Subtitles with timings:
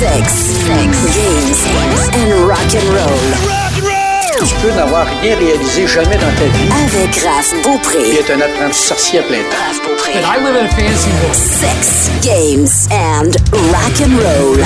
[0.00, 1.60] Sex, sex, games
[2.14, 4.46] and rock and roll.
[4.48, 8.14] Tu peux n'avoir rien réalisé jamais dans ta vie Avec Raph Beaupré.
[8.18, 9.58] être un apprenti sorcier à plein temps.
[9.68, 10.12] Raph Beaupré.
[10.12, 11.34] I live in a fancy world.
[11.34, 13.32] Sex, games and
[13.70, 14.64] rock and roll.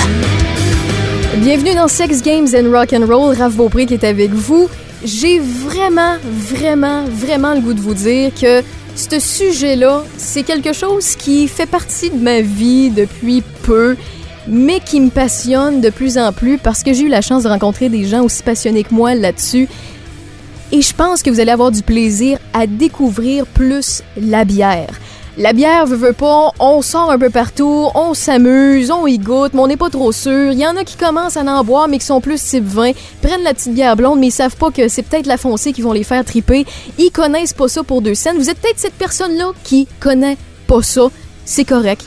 [1.41, 4.69] Bienvenue dans Sex Games and Rock and Roll, Raph Beaupré qui est avec vous.
[5.03, 8.63] J'ai vraiment, vraiment, vraiment le goût de vous dire que
[8.95, 13.97] ce sujet-là, c'est quelque chose qui fait partie de ma vie depuis peu,
[14.47, 17.49] mais qui me passionne de plus en plus parce que j'ai eu la chance de
[17.49, 19.67] rencontrer des gens aussi passionnés que moi là-dessus.
[20.71, 24.99] Et je pense que vous allez avoir du plaisir à découvrir plus la bière.
[25.37, 29.53] La bière, veut, veut pas, on sort un peu partout, on s'amuse, on y goûte,
[29.53, 30.53] mais on n'est pas trop sûr.
[30.53, 32.91] Il y en a qui commencent à en boire, mais qui sont plus type vin,
[33.21, 35.81] prennent la petite bière blonde, mais ils savent pas que c'est peut-être la foncée qui
[35.81, 36.65] vont les faire triper.
[36.97, 38.37] Ils connaissent pas ça pour deux scènes.
[38.37, 41.07] Vous êtes peut-être cette personne-là qui connaît pas ça.
[41.43, 42.05] C'est correct.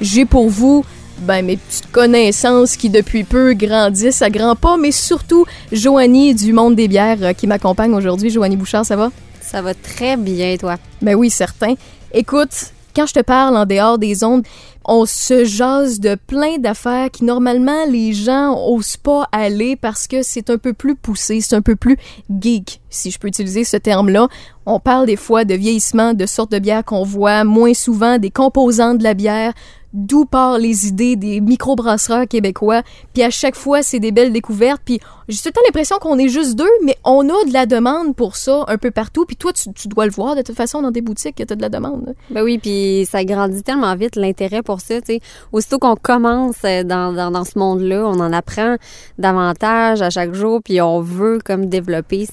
[0.00, 0.82] J'ai pour vous
[1.20, 6.52] ben, mes petites connaissances qui depuis peu grandissent à grands pas, mais surtout Joanie du
[6.52, 8.30] monde des bières euh, qui m'accompagne aujourd'hui.
[8.30, 9.10] Joanie Bouchard, ça va?
[9.40, 10.76] Ça va très bien, toi.
[11.02, 11.74] Ben oui, certain.
[12.12, 14.42] Écoute, quand je te parle en dehors des ondes,
[14.84, 20.22] on se jase de plein d'affaires qui normalement les gens osent pas aller parce que
[20.22, 21.96] c'est un peu plus poussé, c'est un peu plus
[22.40, 24.28] geek, si je peux utiliser ce terme-là.
[24.66, 28.30] On parle des fois de vieillissement, de sortes de bières qu'on voit moins souvent, des
[28.30, 29.52] composants de la bière,
[29.92, 32.82] d'où partent les idées des microbrasseurs québécois.
[33.12, 34.82] Puis à chaque fois, c'est des belles découvertes.
[34.84, 37.66] Puis j'ai tout le temps l'impression qu'on est juste deux, mais on a de la
[37.66, 39.24] demande pour ça un peu partout.
[39.26, 41.52] Puis toi, tu, tu dois le voir de toute façon dans des boutiques que tu
[41.52, 42.06] as de la demande.
[42.06, 42.12] là.
[42.30, 45.20] Ben oui, puis ça grandit tellement vite l'intérêt pour ça, sais.
[45.52, 48.76] Aussitôt qu'on commence euh, dans, dans, dans ce monde-là, on en apprend
[49.18, 52.28] davantage à chaque jour, puis on veut comme développer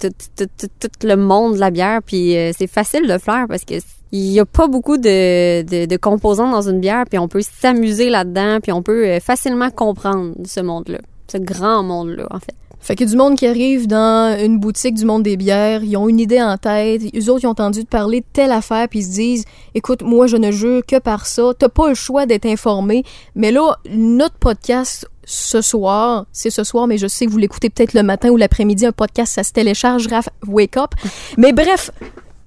[0.00, 3.64] tout, tout, tout, le monde de la bière, puis euh, c'est facile de faire parce
[3.64, 3.74] que
[4.12, 8.58] il y a pas beaucoup de composants dans une bière, puis on peut s'amuser là-dedans,
[8.62, 10.98] puis on peut euh, facilement comprendre ce monde-là,
[11.30, 12.54] ce grand monde-là, en fait.
[12.82, 16.08] Fait que du monde qui arrive dans une boutique du monde des bières, ils ont
[16.08, 19.04] une idée en tête, eux autres ils ont entendu parler de telle affaire puis ils
[19.04, 19.44] se disent
[19.74, 23.04] écoute, moi je ne jure que par ça, t'as pas le choix d'être informé,
[23.34, 27.68] mais là notre podcast ce soir, c'est ce soir mais je sais que vous l'écoutez
[27.68, 30.94] peut-être le matin ou l'après-midi, un podcast ça se télécharge Raph Wake Up.
[31.36, 31.90] Mais bref,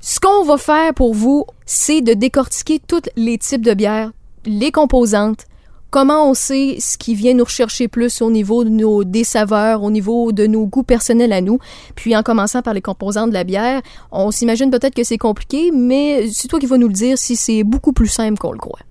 [0.06, 4.12] ce qu'on va faire pour vous, c'est de décortiquer tous les types de bières,
[4.46, 5.46] les composantes,
[5.92, 9.82] comment on sait ce qui vient nous rechercher plus au niveau de nos des saveurs,
[9.82, 11.58] au niveau de nos goûts personnels à nous.
[11.96, 13.82] Puis en commençant par les composants de la bière,
[14.12, 17.38] on s'imagine peut-être que c'est compliqué, mais c'est toi qui vas nous le dire si
[17.38, 18.82] c'est beaucoup plus simple qu'on le croit.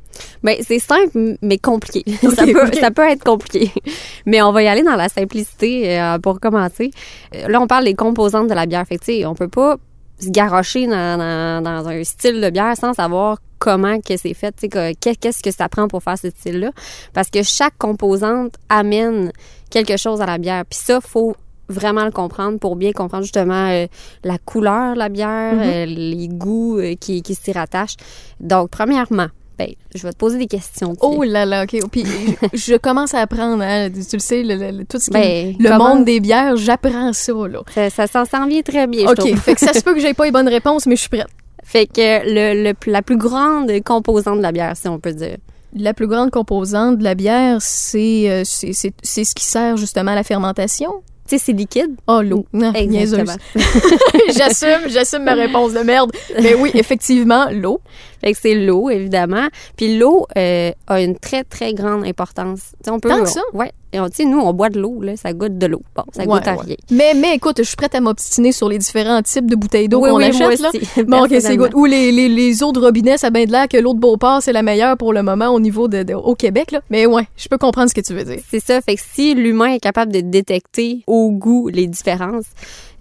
[0.42, 2.04] Ben, c'est simple, mais compliqué.
[2.34, 3.70] ça, peut, ça peut être compliqué.
[4.26, 6.90] Mais on va y aller dans la simplicité euh, pour commencer.
[7.34, 8.86] Euh, Là, on parle des composantes de la bière.
[8.86, 9.78] Fait que, on peut pas
[10.22, 14.54] se garrocher dans, dans, dans un style de bière sans savoir comment que c'est fait,
[15.00, 16.72] qu'est-ce que ça prend pour faire ce style-là.
[17.12, 19.30] Parce que chaque composante amène
[19.70, 20.64] quelque chose à la bière.
[20.68, 21.36] Puis ça, faut
[21.68, 23.86] vraiment le comprendre pour bien comprendre justement euh,
[24.24, 27.96] la couleur de la bière, euh, les goûts euh, qui, qui s'y rattachent.
[28.40, 29.28] Donc, premièrement,
[29.66, 30.94] ben, je vais te poser des questions.
[31.00, 31.88] Oh là là, ok.
[31.90, 32.04] Puis
[32.52, 35.94] je commence à apprendre, hein, tu le sais, le, tout ce qui Ben, le comment-
[35.96, 37.60] monde des bières, j'apprends ça là.
[37.74, 39.36] Ça, ça, ça s'en vient très bien, je Ok, trouve.
[39.40, 41.26] fait que ça se peut que j'ai pas les bonnes réponses, mais je suis prête.
[41.64, 45.36] Fait que le, le- la plus grande composante de la bière, si on peut dire.
[45.74, 49.76] La plus grande composante de la bière, c'est euh, c'est c'est- c'est ce qui sert
[49.78, 50.90] justement à la fermentation.
[51.28, 51.94] Tu sais, c'est liquide.
[52.08, 52.44] Oh, l'eau.
[52.52, 53.20] Non, niaiseuse.
[53.20, 53.36] Exactement.
[54.36, 56.10] j'assume, j'assume ma réponse de merde.
[56.42, 57.80] Mais oui, effectivement, l'eau.
[58.24, 59.48] Fait que c'est l'eau, évidemment.
[59.76, 62.60] Puis l'eau euh, a une très, très grande importance.
[62.88, 63.40] On peut, Tant que ça?
[63.52, 63.72] Ouais.
[63.94, 65.16] Et on- nous, on boit de l'eau, là.
[65.16, 65.82] Ça goûte de l'eau.
[65.94, 66.62] Bon, ça Ouais, goûte à ouais.
[66.64, 66.76] rien.
[66.90, 70.00] Mais, mais écoute, je suis prête à m'obstiner sur les différents types de bouteilles d'eau
[70.00, 70.40] Oui, qu'on oui, achète.
[70.60, 71.04] moi là.
[71.06, 71.74] Bon, ok, c'est good.
[71.74, 74.40] Ou les, les, les eaux de robinet, ça bien de l'air que l'eau de Beauport,
[74.42, 76.70] c'est la meilleure pour le moment au niveau de, de- au Québec.
[76.70, 76.80] Là.
[76.88, 78.40] Mais ouais, je peux comprendre ce que tu veux dire.
[78.50, 78.80] C'est ça.
[78.80, 82.46] Fait que si l'humain est capable de détecter au goût les différences,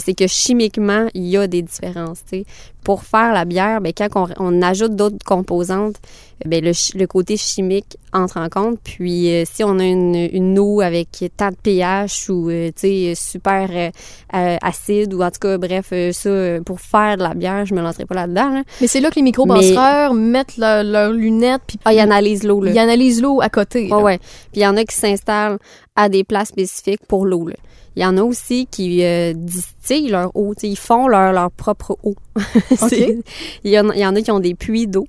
[0.04, 2.24] c'est que chimiquement, il y a des différences.
[2.84, 5.96] Pour faire la bière, ben, quand on, on ajoute d'autres composantes,
[6.46, 8.80] ben, le, le côté chimique entre en compte.
[8.84, 12.88] Puis euh, si on a une, une eau avec tant de pH ou euh, tu
[12.88, 13.90] sais, super euh,
[14.36, 17.66] euh, acide ou en tout cas, bref, euh, ça, euh, pour faire de la bière,
[17.66, 18.50] je me lancerai pas là-dedans.
[18.50, 18.64] là.
[18.82, 22.62] Mais c'est là que les microbrasseurs mettent leur- leurs lunettes puis Ah, ils analysent l'eau.
[22.62, 22.72] là.
[22.72, 23.88] ils analysent l'eau à côté.
[23.88, 23.98] là.
[23.98, 24.18] Ouais, ouais.
[24.18, 25.58] Puis il y en a qui s'installent
[25.96, 27.48] à des places spécifiques pour l'eau.
[27.48, 27.56] là.
[27.98, 30.54] Il y en a aussi qui euh, distillent leur eau.
[30.56, 32.16] tu sais, Ils font leur, leur propre eau.
[32.92, 33.20] Y,
[33.66, 35.08] il y en a qui ont des puits d'eau.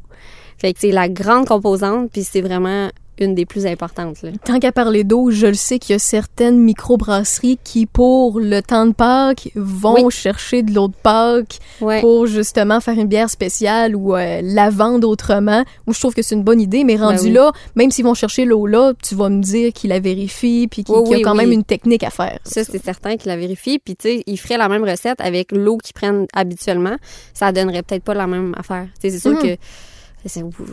[0.62, 2.88] Fait que c'est la grande composante, puis c'est vraiment
[3.18, 4.22] une des plus importantes.
[4.22, 4.30] Là.
[4.44, 8.62] Tant qu'à parler d'eau, je le sais qu'il y a certaines microbrasseries qui, pour le
[8.62, 12.00] temps de Pâques, vont chercher de l'eau de Pâques Ouais.
[12.00, 15.62] pour justement faire une bière spéciale ou euh, la vendre autrement.
[15.86, 17.30] Moi, je trouve que c'est une bonne idée, mais rendu Ben oui.
[17.32, 20.82] là, même s'ils vont chercher l'eau là, tu vas me dire qu'ils la vérifient puis
[20.82, 22.38] qu'il Oui, y a quand même une technique à faire.
[22.44, 23.78] Ça, c'est certain qu'ils la vérifient.
[23.78, 26.96] Puis, tu sais, ils feraient la même recette avec l'eau qu'ils prennent habituellement.
[27.34, 28.86] Ça donnerait peut-être pas la même affaire.
[29.00, 29.42] C'est sûr Mhm.
[29.42, 29.56] que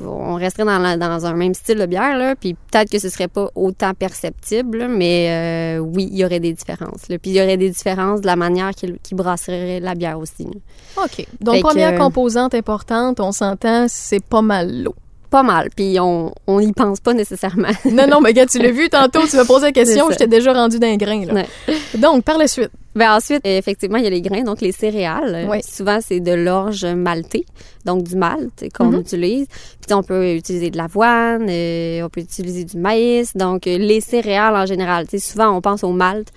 [0.05, 2.35] on resterait dans, la- dans un même style de bière, là.
[2.35, 6.53] Puis peut-être que ce serait pas autant perceptible, mais euh, oui, il y aurait des
[6.53, 7.07] différences.
[7.09, 7.17] Là.
[7.19, 10.43] Puis il y aurait des différences de la manière qu'ils qu'ils brasseraient la bière aussi.
[10.45, 11.03] là.
[11.03, 11.25] OK.
[11.41, 14.95] Donc, Fait que- première composante importante, on s'entend, c'est pas mal l'eau.
[15.29, 15.69] Pas mal.
[15.75, 17.67] Puis on on n'y pense pas nécessairement.
[17.91, 20.53] non, non, mais gars, tu l'as vu tantôt, tu m'as posé la question, j'étais déjà
[20.53, 21.25] rendu d'un grain.
[21.25, 21.33] Là.
[21.33, 21.47] Ouais.
[21.97, 22.71] Donc, par la suite.
[22.95, 25.47] Ben ensuite, effectivement, il y a les grains, donc les céréales.
[25.49, 25.59] Euh.
[25.63, 27.45] Souvent, c'est de l'orge maltée,
[27.85, 28.99] donc du malt qu'on Mhm.
[29.01, 29.45] utilise.
[29.85, 33.37] Puis on peut utiliser de l'avoine, euh, on peut utiliser du maïs.
[33.37, 36.29] Donc euh, les céréales en général, tu sais, souvent on pense au malt,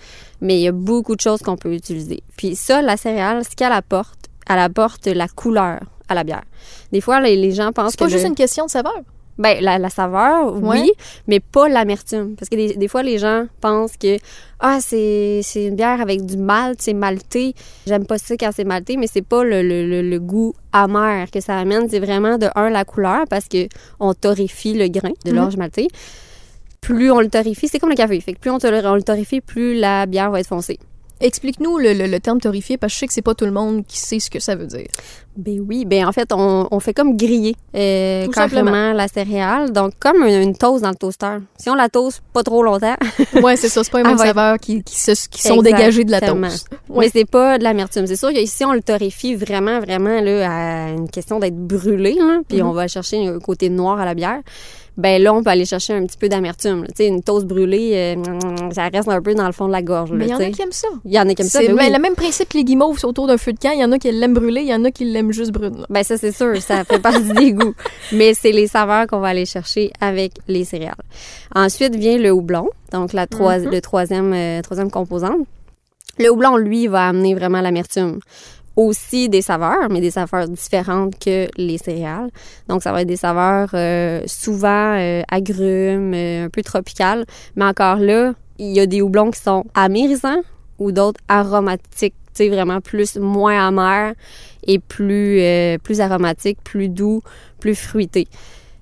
[0.43, 2.23] mais il y a beaucoup de choses qu'on peut utiliser.
[2.37, 5.81] Puis ça, la céréale, ce qu'elle apporte, elle apporte la couleur
[6.13, 6.45] à la bière.
[6.93, 8.95] Des fois, les, les gens pensent C'est pas que juste le- une question de saveur?
[9.39, 10.81] ben, la, la saveur, Ouais.
[10.83, 10.93] oui,
[11.27, 12.37] mais pas l'amertume.
[12.37, 14.19] Parce que des, des fois, les gens pensent que
[14.61, 17.55] ah, c'est c'est une bière avec du malt, c'est malté.
[17.87, 21.41] J'aime pas ça quand c'est malté, mais c'est pas le, le, le, goût amer que
[21.41, 21.89] ça amène.
[21.89, 23.69] C'est vraiment de un la couleur parce que
[23.99, 25.37] on torréfie le grain de Mhm.
[25.37, 25.89] l'orge malté.
[26.83, 28.21] Plus on le torréfie, c'est comme le café.
[28.21, 30.79] Fait que plus on, on le torréfie, plus la bière va être foncée.
[31.23, 33.53] Explique-nous le, le- le terme torréfié, parce que je sais que c'est pas tout le
[33.53, 34.89] monde qui sait ce que ça veut dire.
[35.37, 38.93] Ben oui, ben en fait, on, on fait comme griller euh, Tout carrément simplement.
[38.93, 39.73] la céréale.
[39.73, 41.39] Donc, comme une, une toast dans le toaster.
[41.57, 42.97] Si on la toast pas trop longtemps,
[43.43, 44.27] Ouais, c'est ça, c'est pas les mêmes Ah ouais.
[44.27, 46.67] saveurs qui, qui, se- qui sont dégagées de la toast.
[46.91, 47.07] Ouais.
[47.07, 48.07] Mais c'est pas de l'amertume.
[48.07, 52.19] C'est sûr que si on le torréfie vraiment, vraiment là, à une question d'être brûlé,
[52.49, 52.69] puis Mhm.
[52.69, 54.41] on va chercher un côté noir à la bière,
[54.97, 56.85] ben là, on peut aller chercher un petit peu d'amertume.
[56.89, 59.81] Tu sais, une toast brûlée, euh, ça reste un peu dans le fond de la
[59.83, 60.13] gorge.
[60.13, 60.89] Mais il y en a qui aiment ça.
[61.05, 61.61] Il y en a comme ça.
[61.61, 61.87] C'est ben oui.
[61.87, 63.71] ben, le même principe que les guimauves autour d'un feu de camp.
[63.73, 65.79] Il y en a qui l'aiment brûlée, il y en a qui l'aiment juste brune.
[65.79, 65.87] là.
[65.89, 67.75] Ben ça, c'est sûr, ça fait partie des goûts.
[68.13, 70.95] Mais c'est les saveurs qu'on va aller chercher avec les céréales.
[71.55, 73.71] Ensuite vient le houblon, donc la troi- Mhm.
[73.71, 75.47] le troisième, euh, troisième composante.
[76.19, 78.19] Le houblon, lui, va amener vraiment l'amertume.
[78.77, 82.31] Aussi des saveurs, mais des saveurs différentes que les céréales.
[82.69, 87.27] Donc, ça va être des saveurs euh, souvent euh, agrumes, euh, un peu tropicales.
[87.55, 90.43] Mais encore là, il y a des houblons qui sont amérisants
[90.79, 94.15] ou d'autres aromatiques, tu sais, vraiment plus, moins amers
[94.67, 97.23] et plus, euh, plus aromatique, plus doux,
[97.61, 98.27] plus fruité.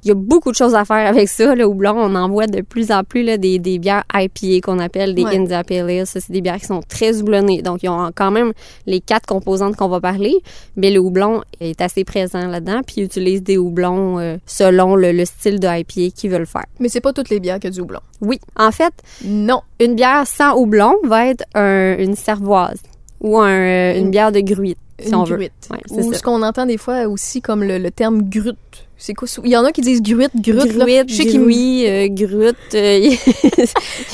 [0.02, 1.92] Il y a beaucoup de choses à faire avec ça, le houblon.
[1.94, 5.24] On en voit de plus en plus là, des, des bières IPA qu'on appelle des
[5.24, 5.36] Ouais.
[5.36, 6.06] India Pale Ale.
[6.06, 7.60] Ça, c'est des bières qui sont très houblonnées.
[7.62, 8.52] Donc, ils ont quand même
[8.86, 10.34] les quatre composantes qu'on va parler,
[10.76, 15.12] mais le houblon est assez présent là-dedans, puis ils utilisent des houblons euh, selon le,
[15.12, 16.64] le style de IPA qu'ils veulent faire.
[16.78, 18.00] Mais c'est pas toutes les bières qui ont du houblon.
[18.22, 18.92] Oui, en fait,
[19.24, 19.60] Non.
[19.80, 22.80] une bière sans houblon va être un- une cervoise
[23.20, 25.36] ou un, euh, Une- bière de gruite, si Une on veut.
[25.38, 25.50] Ouais,
[25.90, 26.18] Ou ça.
[26.18, 28.56] ce qu'on entend des fois aussi comme le, le terme grute.
[28.96, 29.26] C'est quoi?
[29.44, 30.64] Il y en a qui disent gruite, là.
[30.66, 32.56] Gruite, Je sais qu'ils- gruit, euh, grute.
[32.74, 33.10] euh,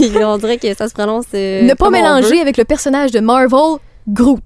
[0.25, 1.25] on dirait que ça se prononce.
[1.35, 3.79] euh, ne pas mélanger avec le personnage de Marvel,
[4.09, 4.45] Groot.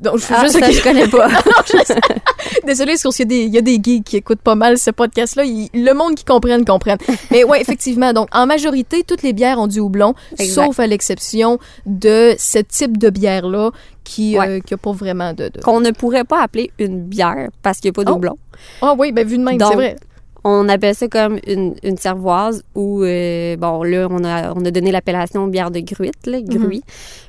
[0.00, 1.28] Donc, je, Ah, sais ça, que- je connais pas.
[2.66, 4.78] Désolée, parce qu'il y, a des- il y a des geeks qui écoutent pas mal
[4.78, 5.42] ce podcast-là.
[5.44, 6.98] Le monde qui comprenne, comprenne.
[7.30, 8.12] Mais ouais, effectivement.
[8.12, 10.66] Donc, en majorité, toutes les bières ont du houblon, Exact.
[10.66, 13.70] sauf à l'exception de ce type de bière-là
[14.04, 14.60] qui n'a Ouais.
[14.80, 15.48] pas vraiment de...
[15.48, 18.14] de- Qu'on ne pourrait pas appeler une bière parce qu'il n'y a pas Oh.
[18.14, 18.38] doublon.
[18.82, 19.96] Ah oui, ben vu de même, c'est vrai.
[20.44, 24.70] On appelle ça comme une, une cervoise ou, euh, bon, là, on a, on a
[24.70, 26.82] donné l'appellation bière de gruite, là, gruit.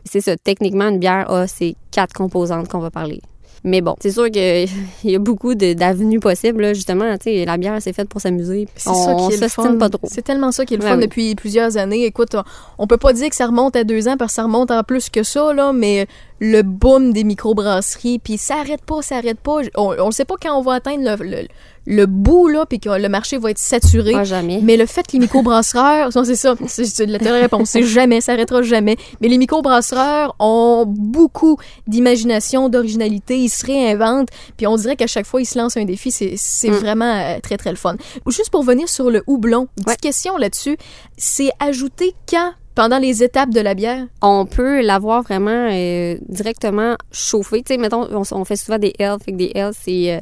[0.05, 0.37] C'est ça.
[0.37, 3.21] Techniquement, une bière a ces quatre composantes qu'on va parler.
[3.65, 4.69] Mais bon, c'est sûr qu'il
[5.03, 6.61] y a beaucoup de- d'avenues possibles.
[6.61, 6.73] là.
[6.73, 8.69] Justement, tu sais, la bière, c'est faite pour s'amuser.
[8.75, 9.75] C'est ça qui est le fun.
[9.75, 10.07] pas trop.
[10.09, 11.03] C'est tellement ça qui est le Ouais, fun oui.
[11.07, 12.05] depuis plusieurs années.
[12.05, 12.43] Écoute, on,
[12.77, 14.83] on peut pas dire que ça remonte à deux ans parce que ça remonte en
[14.83, 16.07] plus que ça, là, mais
[16.39, 19.57] le boom des microbrasseries, puis ça arrête pas, ça arrête pas.
[19.75, 21.47] On, on sait pas quand on va atteindre le, le,
[21.85, 24.11] le bout, là, puis que le marché va être saturé.
[24.13, 24.59] Pas jamais.
[24.61, 28.21] Mais le fait que les microbrasseurs, non, c'est ça, c'est la la réponse, c'est jamais,
[28.21, 28.95] ça arrêtera jamais.
[29.21, 35.25] Mais les microbrasseurs ont beaucoup d'imagination, d'originalité, ils se réinventent, puis on dirait qu'à chaque
[35.25, 36.73] fois ils se lancent un défi, c'est c'est Mm.
[36.75, 37.95] vraiment euh, très très le fun.
[38.27, 39.95] Juste pour venir sur le houblon, petite Ouais.
[40.01, 40.77] question là-dessus,
[41.17, 44.05] c'est ajouté quand pendant les étapes de la bière?
[44.21, 47.61] On peut l'avoir vraiment euh, directement chauffé.
[47.61, 50.19] Tu sais, mettons, on, on fait souvent des L, fait que des L, c'est euh,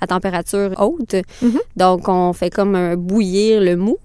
[0.00, 1.14] à température haute.
[1.40, 1.60] Mhm.
[1.76, 3.96] Donc, on fait comme un bouillir le mou.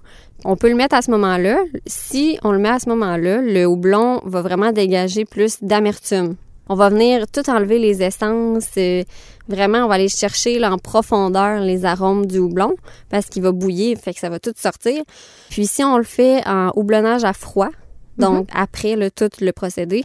[0.44, 1.58] On peut le mettre à ce moment-là.
[1.84, 6.36] Si on le met à ce moment-là, le houblon va vraiment dégager plus d'amertume
[6.68, 8.68] On va venir tout enlever les essences.
[8.78, 9.02] euh,
[9.48, 12.76] vraiment, on va aller chercher là, en profondeur les arômes du houblon
[13.10, 15.02] parce qu'il va bouillir, fait que ça va tout sortir.
[15.50, 17.70] Puis si on le fait en houblonnage à froid,
[18.18, 20.02] donc après le, tout le procédé,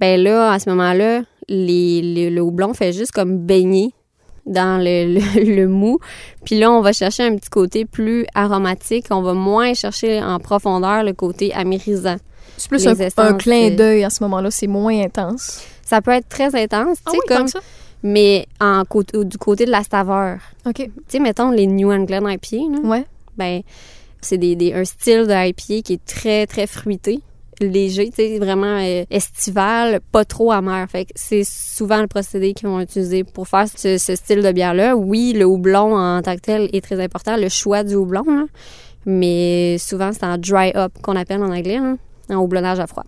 [0.00, 3.92] ben là, à ce moment-là, les, les- le houblon fait juste comme baigner
[4.46, 5.98] dans le, le, le mou.
[6.44, 9.06] Puis là, on va chercher un petit côté plus aromatique.
[9.10, 12.16] On va moins chercher en profondeur le côté amérisant.
[12.56, 15.64] C'est plus un, un clin euh, d'œil à ce moment-là, c'est moins intense.
[15.82, 17.58] Ça peut être très intense, Ah tu sais, oui, comme, ça?
[18.02, 20.38] mais en côté, du côté de la saveur.
[20.66, 20.74] OK.
[20.76, 23.04] Tu sais, mettons les New England IPA, là, Ouais.
[23.36, 23.62] ben,
[24.20, 27.20] c'est des, des- un style de IPA qui est très, très fruité,
[27.60, 30.86] léger, tu sais, vraiment euh, estival, pas trop amer.
[30.90, 34.96] Fait que c'est souvent le procédé qu'ils vont utiliser pour faire ce, style de bière-là.
[34.96, 38.44] Oui, le houblon en tant que tel est très important, le choix du houblon, là,
[39.06, 41.96] mais souvent c'est en dry up qu'on appelle en anglais, là,
[42.30, 43.04] en houblonnage à froid.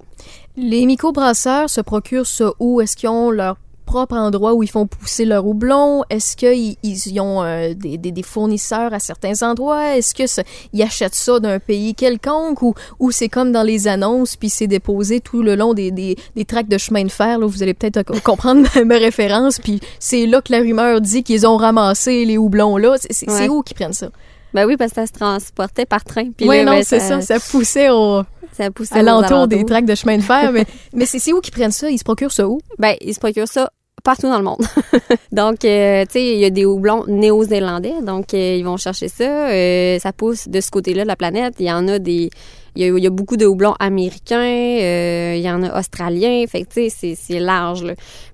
[0.57, 2.81] Les microbrasseurs se procurent ça où?
[2.81, 6.03] Est-ce qu'ils ont leur propre endroit où ils font pousser leur houblon?
[6.11, 9.97] Est-ce qu'ils ils ont euh, des, des- des fournisseurs à certains endroits?
[9.97, 10.43] Est-ce que ça-
[10.75, 14.67] ils achètent ça d'un pays quelconque ou, ou c'est comme dans les annonces puis c'est
[14.67, 17.39] déposé tout le long des, des, des tracts de chemin de fer?
[17.39, 19.59] Là, vous allez peut-être co- comprendre ma référence.
[19.59, 22.97] Puis c'est là que la rumeur dit qu'ils ont ramassé les houblons là.
[23.11, 23.49] C'est Ouais.
[23.49, 24.09] où qu'ils prennent ça?
[24.55, 26.29] Ben oui, parce que ça se transportait par train.
[26.41, 27.21] Oui, non, ben, c'est ça.
[27.21, 28.23] Ça poussait au,
[28.57, 30.51] ça poussait à l'entour des tracts de chemin de fer.
[30.55, 30.65] mais
[30.95, 31.91] mais c'est c'est où qu'ils prennent ça?
[31.91, 32.59] Ils se procurent ça où?
[32.79, 33.71] Ben, ils se procurent ça
[34.07, 34.65] partout dans le monde.
[35.33, 39.09] donc, euh, tu sais, il y a des houblons néo-zélandais, donc euh, ils vont chercher
[39.09, 39.49] ça.
[39.51, 41.57] Euh, ça pousse de ce côté-là de la planète.
[41.59, 42.31] Il y en a des...
[42.77, 47.41] Il y beaucoup de houblons américains, il y en a australiens, fait tu sais, c'est-
[47.41, 47.87] large.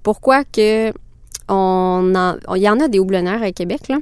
[0.03, 0.93] Pourquoi que
[1.49, 2.13] on
[2.57, 3.99] il y en a des houblonneurs à Québec, là?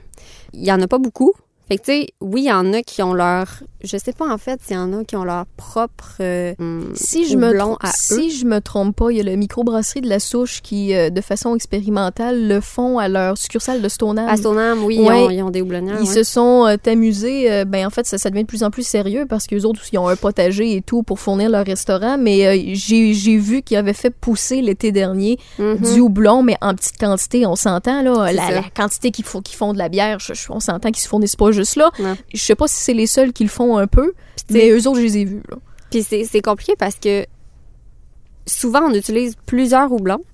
[0.54, 1.34] Il y en a pas beaucoup.
[1.68, 3.62] Fait que, tu sais, oui, il y en a qui ont leur...
[3.82, 6.92] Je sais pas, en fait, s'il y en a qui ont leur propre euh, hum,
[6.94, 7.76] Si je, me eux.
[7.96, 11.10] si je me trompe pas, il y a le microbrasserie de la Souche qui, euh,
[11.10, 14.28] de façon expérimentale, le font à leur succursale de Stoneham.
[14.28, 15.04] À Stoneham, oui, Ouais.
[15.06, 15.98] ils, ont, ils ont des houblonneurs.
[16.00, 16.14] Ils ouais.
[16.14, 17.64] se sont euh, amusés.
[17.64, 19.98] ben en fait, ça, ça devient de plus en plus sérieux parce qu'eux autres, ils
[19.98, 22.18] ont un potager et tout pour fournir leur restaurant.
[22.18, 25.78] Mais j'ai j'ai vu qu'ils avaient fait pousser l'été dernier Mhm.
[25.94, 27.46] du houblon, mais en petite quantité.
[27.46, 30.18] On s'entend là, la, quantité qu'ils font, font de la bière.
[30.18, 31.90] je- je- on s'entend qu'ils se fournissent pas juste là.
[31.98, 32.16] Non.
[32.32, 34.12] Je sais pas si c'est les seuls qui le font un peu,
[34.50, 35.42] mais eux autres, je les ai vus.
[35.48, 35.56] Là.
[35.90, 37.26] Puis c'est c'est compliqué parce que
[38.46, 40.24] souvent on utilise plusieurs houblons.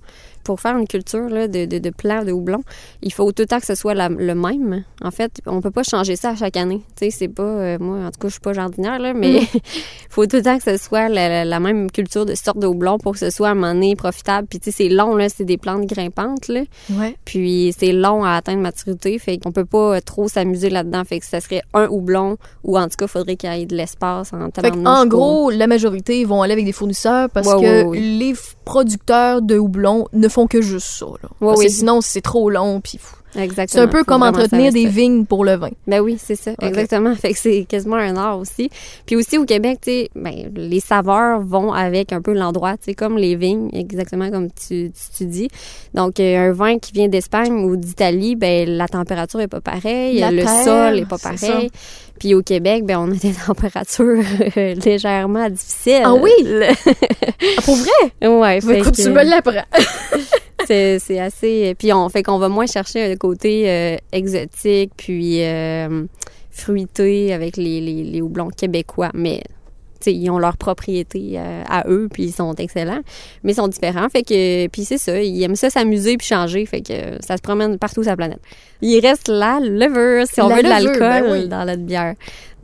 [0.46, 2.62] Pour faire une culture là, de, de, de plants de houblon,
[3.02, 4.84] il faut tout le temps que ce soit la- le même.
[5.02, 6.82] En fait, on peut pas changer ça à chaque année.
[6.96, 7.42] Tu sais, c'est pas...
[7.42, 9.60] euh, moi, en tout cas, je suis pas jardinière, là, mais il
[10.08, 12.66] faut tout le temps que ce soit la, la- la même culture de sorte de
[12.68, 14.46] houblon pour que ce soit à un moment donné profitable.
[14.48, 16.62] Puis, tu sais, c'est long, là, c'est des plantes grimpantes, là.
[16.90, 17.16] Ouais.
[17.24, 21.02] Puis c'est long à atteindre maturité, fait qu'on peut pas euh, trop s'amuser là-dedans.
[21.04, 23.74] Fait que ça serait un houblon ou en tout cas, faudrait qu'il y ait de
[23.76, 27.84] l'espace en Fait en gros, la majorité vont aller avec des fournisseurs parce Ouais, que
[27.84, 28.34] ouais, les
[28.66, 31.06] producteurs de houblon ne font que juste ça.
[31.06, 31.28] Là.
[31.40, 31.66] Ouais, Parce oui.
[31.66, 32.80] que sinon, c'est trop long.
[32.82, 32.98] Puis
[33.32, 35.70] c'est un peu comme entretenir des vignes pour le vin.
[35.86, 37.14] Ben oui, c'est ça, exactement.
[37.14, 38.70] Fait que c'est quasiment un art aussi.
[39.04, 42.84] Puis aussi au Québec, tu sais, ben, les saveurs vont avec un peu l'endroit, tu
[42.84, 45.48] sais, comme les vignes, exactement comme tu, tu, tu dis.
[45.94, 50.18] Donc, euh, un vin qui vient d'Espagne ou d'Italie, ben la température est pas pareille,
[50.18, 51.70] La le terre, sol est pas pareil.
[52.18, 54.24] Puis au Québec, ben on a des températures
[54.56, 56.02] euh, légèrement difficiles.
[56.04, 56.30] Ah oui?
[56.42, 56.66] Le-
[57.58, 58.28] Ah, pour vrai?
[58.28, 59.64] ouais, fait Écoute, que- tu me l'apprends.
[60.66, 65.44] c'est c'est assez puis on fait qu'on va moins chercher le côté euh, exotique puis
[65.44, 66.04] euh,
[66.50, 69.42] fruité avec les, les, les houblons québécois mais
[70.00, 73.00] tu sais, ils ont leurs propriétés euh, à eux puis ils sont excellents
[73.42, 74.08] mais ils sont différents.
[74.08, 76.64] Fait que puis c'est ça ils aiment ça s'amuser puis changer.
[76.66, 78.40] Fait que ça se promène partout sur la planète.
[78.82, 81.48] Il reste la levure si on La veut de l'alcool ben oui.
[81.48, 82.14] dans notre bière.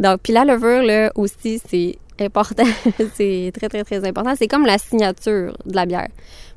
[0.01, 2.64] Donc puis la levure là aussi c'est important
[3.14, 6.09] c'est très très très important c'est comme la signature de la bière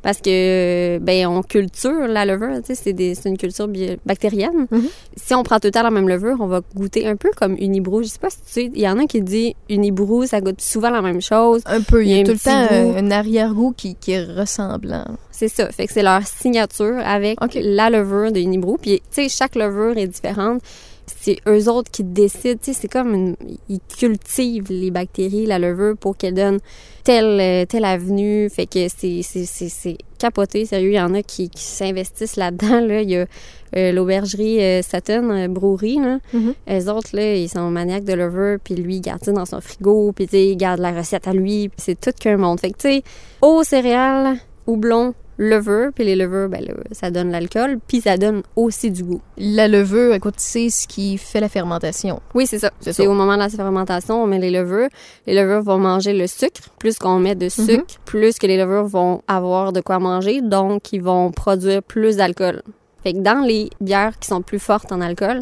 [0.05, 3.67] parce que ben on culture la levure, tu sais, c'est une culture
[4.05, 4.67] bactérienne.
[4.69, 4.87] Mhm.
[5.15, 7.55] Si on prend tout le temps la même levure, on va goûter un peu comme
[7.57, 8.03] Unibrou.
[8.03, 10.61] Je sais pas si tu sais, il y en a qui dit Unibrou, ça goûte
[10.61, 11.63] souvent la même chose.
[11.65, 12.05] Un peu.
[12.05, 12.97] Il y a, Il y a tout le temps goût.
[12.99, 15.07] un, arrière-goût qui, qui est ressemblant.
[15.31, 15.71] C'est ça.
[15.71, 18.77] Fait que c'est leur signature avec la levure de Unibrou.
[18.79, 20.61] Puis, tu sais, chaque levure est différente.
[21.07, 22.59] C'est eux autres qui décident.
[22.61, 23.35] Tu sais, c'est comme une...
[23.69, 26.59] Ils cultivent les bactéries, la levure, pour qu'elles donnent
[27.03, 28.49] telle, euh, telle avenue.
[28.49, 30.65] Fait que c'est, c'est, c'est, c'est capoté.
[30.65, 32.79] Sérieux, il y en a qui, qui s'investissent là-dedans.
[32.81, 33.01] Là.
[33.01, 33.25] Il y a
[33.77, 35.99] euh, l'aubergerie euh, euh, Brewery.
[35.99, 36.19] Là.
[36.33, 36.53] Mhm.
[36.69, 38.57] Eux autres, là, ils sont maniaques de levure.
[38.63, 40.11] Puis lui, il garde ça dans son frigo.
[40.11, 41.69] Puis, tu sais, il garde la recette à lui.
[41.77, 42.59] C'est tout qu'un monde.
[42.59, 43.03] Fait que, tu sais,
[43.41, 48.91] eau, céréales, houblon, levure, puis les levures, ben ça donne l'alcool, puis ça donne aussi
[48.91, 49.21] du goût.
[49.37, 52.21] La levure, écoute, c'est ce qui fait la fermentation.
[52.33, 52.71] Oui, c'est ça.
[52.79, 54.89] C'est au moment de la fermentation, on met les levures.
[55.27, 56.69] Les levures vont manger le sucre.
[56.79, 60.93] Plus qu'on met de sucre, plus que les levures vont avoir de quoi manger, donc
[60.93, 62.61] ils vont produire plus d'alcool.
[63.03, 65.41] Fait que dans les bières qui sont plus fortes en alcool,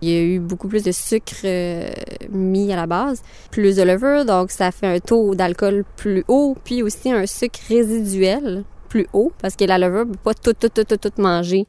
[0.00, 1.88] il y a eu beaucoup plus de sucre euh,
[2.30, 6.56] mis à la base, plus de levure, donc ça fait un taux d'alcool plus haut,
[6.64, 10.52] puis aussi un sucre résiduel plus haut, parce que la levure ne peut pas tout,
[10.52, 11.66] tout, tout, tout, tout manger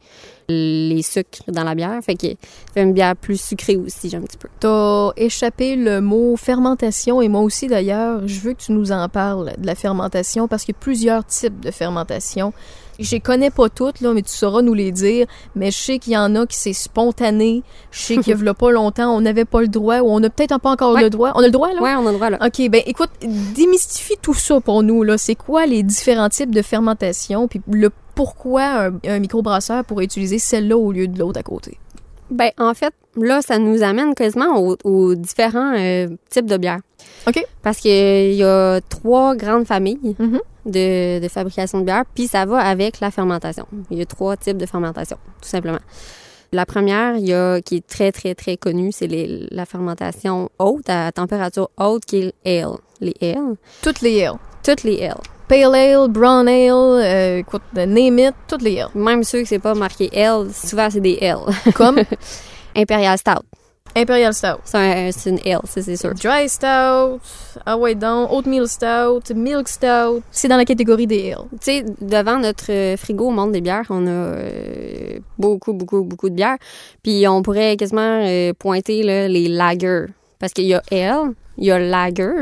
[0.50, 2.28] les sucres dans la bière, fait que
[2.74, 4.48] fait une bière plus sucrée aussi, un petit peu.
[4.60, 9.10] T'as échappé le mot fermentation et moi aussi d'ailleurs, je veux que tu nous en
[9.10, 12.54] parles de la fermentation parce qu'il y a plusieurs types de fermentation.
[12.98, 15.28] Je les connais pas toutes, là, mais tu sauras nous les dire.
[15.54, 17.62] Mais je sais qu'il y en a qui c'est spontané.
[17.92, 20.30] Je sais qu'il y a pas longtemps, on n'avait pas le droit ou on a
[20.30, 21.02] peut-être pas encore Ouais.
[21.02, 21.34] le droit.
[21.36, 21.82] On a le droit, là?
[21.82, 22.38] Ouais, on a le droit là.
[22.46, 23.10] OK, ben écoute,
[23.54, 25.04] démystifie tout ça pour nous.
[25.04, 25.18] là.
[25.18, 30.40] C'est quoi les différents types de fermentation, puis le pourquoi un, un microbrasseur pourrait utiliser
[30.40, 31.78] celle-là au lieu de l'autre à côté?
[32.32, 36.80] Ben, en fait, là, ça nous amène quasiment aux, aux différents euh, types de bières.
[37.28, 37.46] OK.
[37.62, 40.40] Parce qu'il y a trois grandes familles Mhm.
[40.66, 43.68] de, de fabrication de bière, puis ça va avec la fermentation.
[43.92, 45.78] Il y a trois types de fermentation, tout simplement.
[46.52, 49.08] La première, il y a, qui est très, très, très connue, c'est
[49.52, 52.78] la fermentation haute, à température haute, qui est l'ale.
[53.02, 53.56] Les ale.
[53.82, 54.36] Toutes les ale.
[54.64, 55.18] Toutes les ale.
[55.48, 58.90] Pale ale, brown ale, euh, écoute, name it, toutes les ale.
[58.96, 61.38] Même ceux que c'est pas marqué ale, souvent c'est des ale.
[61.76, 62.02] Comme?
[62.76, 63.44] Imperial Stout.
[63.96, 64.58] Imperial Stout.
[64.66, 66.14] C'est un- c'est une ale, c'est sûr.
[66.16, 67.20] Dry Stout,
[67.66, 70.24] ah ouais donc, Oatmeal Stout, Milk Stout.
[70.32, 71.44] C'est dans la catégorie des ale.
[71.52, 76.04] Tu sais, devant notre euh, frigo au monde des bières, on a euh, beaucoup, beaucoup,
[76.04, 76.58] beaucoup de bières.
[77.04, 80.08] Puis on pourrait quasiment euh, pointer là, les lagers.
[80.40, 82.34] Parce qu'il y a ale, il y a lager.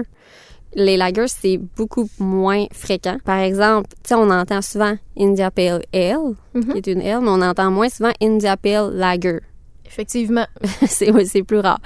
[0.76, 3.18] Les lagers, c'est beaucoup moins fréquent.
[3.24, 6.72] Par exemple, tu sais, on entend souvent India Pale Ale, Mhm.
[6.74, 9.40] qui est une ale, mais on entend moins souvent India Pale Lager.
[9.86, 10.48] Effectivement.
[10.88, 11.80] c'est c'est plus rare.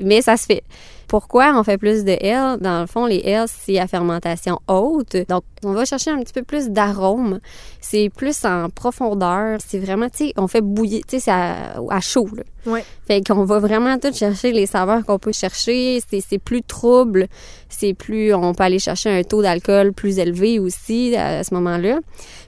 [0.00, 0.62] Mais ça se fait.
[1.08, 2.58] Pourquoi on fait plus de L?
[2.60, 5.16] Dans le fond, les L, c'est à fermentation haute.
[5.26, 7.40] Donc, on va chercher un petit peu plus d'arôme.
[7.80, 9.58] C'est plus en profondeur.
[9.66, 12.42] C'est vraiment, tu sais, on fait bouillir, tu sais, c'est à, à chaud, là.
[12.70, 12.84] Ouais.
[13.06, 16.00] Fait qu'on va vraiment tout chercher les saveurs qu'on peut chercher.
[16.10, 17.26] C'est, c'est plus trouble.
[17.68, 21.98] C'est plus, on peut aller chercher un taux d'alcool plus élevé aussi à, ce moment-là.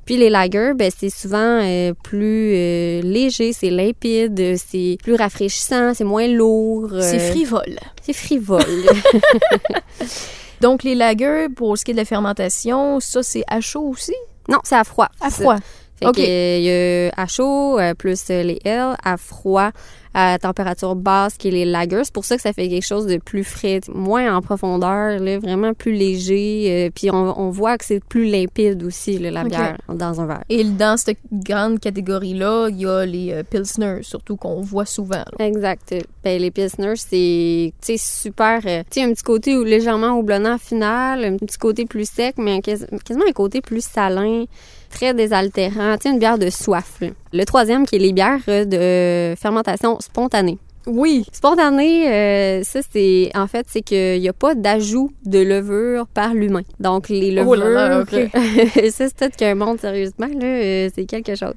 [0.07, 5.93] Puis les lagers, ben, c'est souvent euh, plus euh, léger, c'est limpide, c'est plus rafraîchissant,
[5.95, 6.91] c'est moins lourd.
[6.95, 7.79] euh, C'est frivole.
[8.03, 8.65] C'est frivole.
[10.61, 14.15] Donc, les lagers, pour ce qui est de la fermentation, ça, c'est à chaud aussi?
[14.49, 15.09] non, c'est à froid.
[15.21, 15.57] À froid.
[16.01, 16.71] Fait que, il y
[17.09, 19.71] a à chaud, euh, plus euh, les L, à froid,
[20.13, 22.03] à température basse, qui est les lagers.
[22.05, 25.39] C'est pour ça que ça fait quelque chose de plus frais, moins en profondeur, là,
[25.39, 26.67] vraiment plus léger.
[26.89, 30.27] euh, puis on, on voit que c'est plus limpide aussi, là, la bière, dans un
[30.27, 30.43] verre.
[30.49, 35.25] Et dans cette grande catégorie-là, il y a les euh, Pilsner, surtout qu'on voit souvent.
[35.39, 35.47] là.
[35.47, 35.95] Exact.
[36.25, 38.63] Ben, les Pilsner, c'est super.
[38.63, 42.87] Tu sais, un petit côté légèrement houblonnant final, un petit côté plus sec, mais quas-
[43.05, 44.45] quasiment un côté plus salin,
[44.91, 45.97] très désaltérant.
[45.97, 46.97] Tu sais, une bière de soif.
[47.01, 47.09] là.
[47.33, 50.59] Le troisième, qui est les bières euh, de fermentation spontanée.
[50.87, 51.27] Oui.
[51.33, 56.33] Spontané, euh, ça c'est en fait c'est qu'il n'y a pas d'ajout de levure par
[56.35, 56.63] l'humain.
[56.81, 58.11] Donc les levures, Oh là là, ok.
[58.91, 61.55] ça c'est peut-être qu'un monde sérieusement là, euh, c'est quelque chose.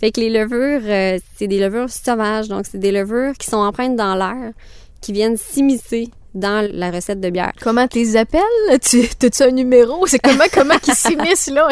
[0.00, 3.58] Fait que les levures, euh, c'est des levures sauvages, donc c'est des levures qui sont
[3.58, 4.52] empreintes dans l'air,
[5.00, 7.52] qui viennent s'immiscer dans la recette de bière.
[7.62, 8.40] Comment tu les appelles?
[8.82, 10.06] Tu, t'as-tu un numéro?
[10.06, 11.68] C'est comment, comment qu'ils s'immiscent, là?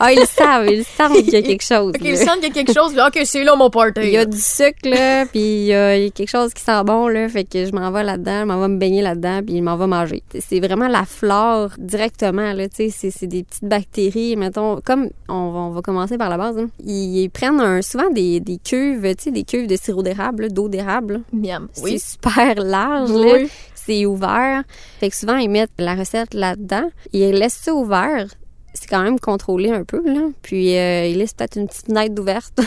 [0.00, 1.92] Ah ils savent, ils savent qu'il y a quelque chose.
[1.94, 3.08] Ok, ils sentent qu'il y a quelque chose, là.
[3.08, 4.00] Ok, c'est là mon party.
[4.02, 7.08] Il y a du sucre, là, puis il y, a quelque chose qui sent bon,
[7.08, 9.62] là, fait que je m'en vais là-dedans, je m'en vais me baigner là-dedans, puis je
[9.62, 10.22] m'en vais manger.
[10.40, 15.08] C'est vraiment la flore directement, là, tu sais, c'est- c'est des petites bactéries, mettons, comme,
[15.28, 16.68] on va, on va commencer par la base, hein.
[16.84, 20.52] ils, ils prennent un- souvent des, des cuves, tu sais, des cuves de sirop d'érable,
[20.52, 21.20] d'eau d'érable.
[21.32, 21.68] Miam.
[21.72, 23.38] C'est super large, là.
[23.88, 24.62] C'est ouvert.
[25.00, 28.26] Fait que souvent, ils mettent la recette là-dedans, ils laissent ça ouvert,
[28.74, 30.20] c'est quand même contrôlé un peu, là.
[30.42, 32.60] Puis, euh, ils laissent peut-être une petite fenêtre ouverte.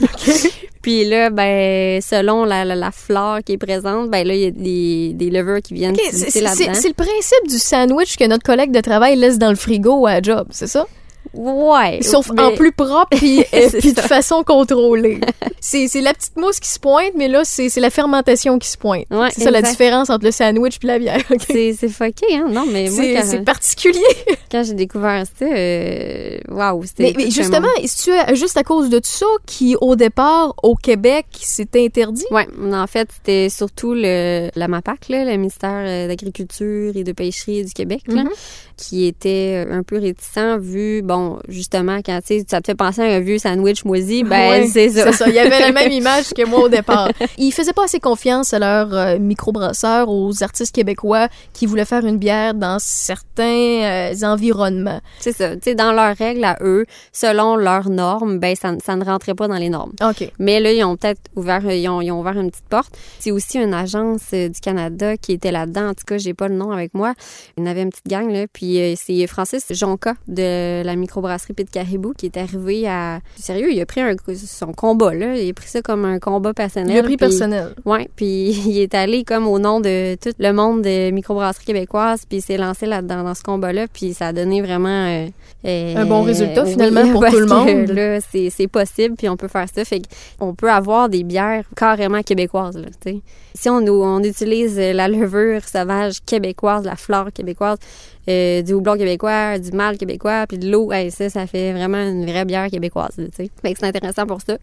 [0.82, 4.46] Puis là, ben, selon la, la, la flore qui est présente, ben là, il y
[4.46, 6.80] a des, des levures qui viennent Ok, s'immiscer c'est, c'est- là-dedans.
[6.80, 10.20] c'est le principe du sandwich que notre collègue de travail laisse dans le frigo à
[10.22, 10.86] job, c'est ça?
[11.34, 12.00] Ouais.
[12.02, 15.20] Sauf mais- en plus propre puis, euh, puis de façon contrôlée.
[15.60, 19.04] c'est, la petite mousse qui se pointe, mais là, c'est, la fermentation qui se pointe.
[19.10, 21.20] Ouais, c'est ça la différence entre le sandwich puis la bière.
[21.30, 21.40] ok?
[21.46, 22.46] C'est, c'est fucké, hein?
[22.50, 24.00] Non, mais moi, C'est, particulier.
[24.50, 27.12] quand j'ai découvert ça, euh, waouh, c'était.
[27.16, 30.74] Mais, mais justement, que tu juste à cause de tout ça qui, au départ, au
[30.74, 32.24] Québec, c'est interdit?
[32.30, 37.12] Ouais, en fait, c'était surtout le, la MAPAC, là, le ministère euh, d'Agriculture et de
[37.12, 38.30] Pêcherie du Québec, là, Mhm.
[38.76, 41.15] qui était un peu réticent vu, bon,
[41.48, 45.28] justement, quand ça te fait penser à un vieux sandwich moisi, ben c'est ça.
[45.28, 47.10] Il y avait la même image que moi au départ.
[47.38, 52.04] Ils faisaient pas assez confiance à leurs euh, microbrasseurs, aux artistes québécois qui voulaient faire
[52.04, 55.00] une bière dans certains euh, environnements.
[55.20, 55.54] C'est ça.
[55.54, 59.34] Tu sais, dans leurs règles à eux, selon leurs normes, ben ça, ça ne rentrait
[59.34, 59.92] pas dans les normes.
[60.02, 60.30] OK.
[60.38, 62.96] Mais là, ils ont peut-être ouvert, ils ont, ils ont ouvert une petite porte.
[63.18, 65.90] C'est aussi une agence euh, du Canada qui était là-dedans.
[65.90, 67.14] En tout cas, j'ai pas le nom avec moi.
[67.56, 68.46] Il y en avait une petite gang, là.
[68.52, 73.20] Puis euh, c'est Francis Jonca de la microbrasserie Pit Caribou qui est arrivé à.
[73.36, 75.36] Sérieux, il a pris un, son combat, là.
[75.36, 76.96] Il a pris ça comme un combat personnel.
[76.96, 77.74] Le prix puis- personnel.
[77.84, 82.24] Ouais, puis il est allé comme au nom de tout le monde des microbrasseries québécoises,
[82.28, 85.26] puis il s'est lancé là-dedans dans ce combat-là, puis ça a donné vraiment euh,
[85.64, 87.88] euh, Un bon résultat, oui, finalement, pour parce tout le que monde.
[87.88, 90.02] Là, c'est c'est possible, puis on peut faire ça, fait
[90.38, 93.20] qu'on peut avoir des bières carrément québécoises, là, tu sais.
[93.54, 97.78] Si on, on utilise la levure sauvage québécoise, la flore québécoise,
[98.28, 101.98] euh, du houblon québécois, du mâle québécois, puis de l'eau, hey, ça, ça fait vraiment
[101.98, 103.50] une vraie bière québécoise, tu sais.
[103.62, 104.56] Fait que c'est intéressant pour ça.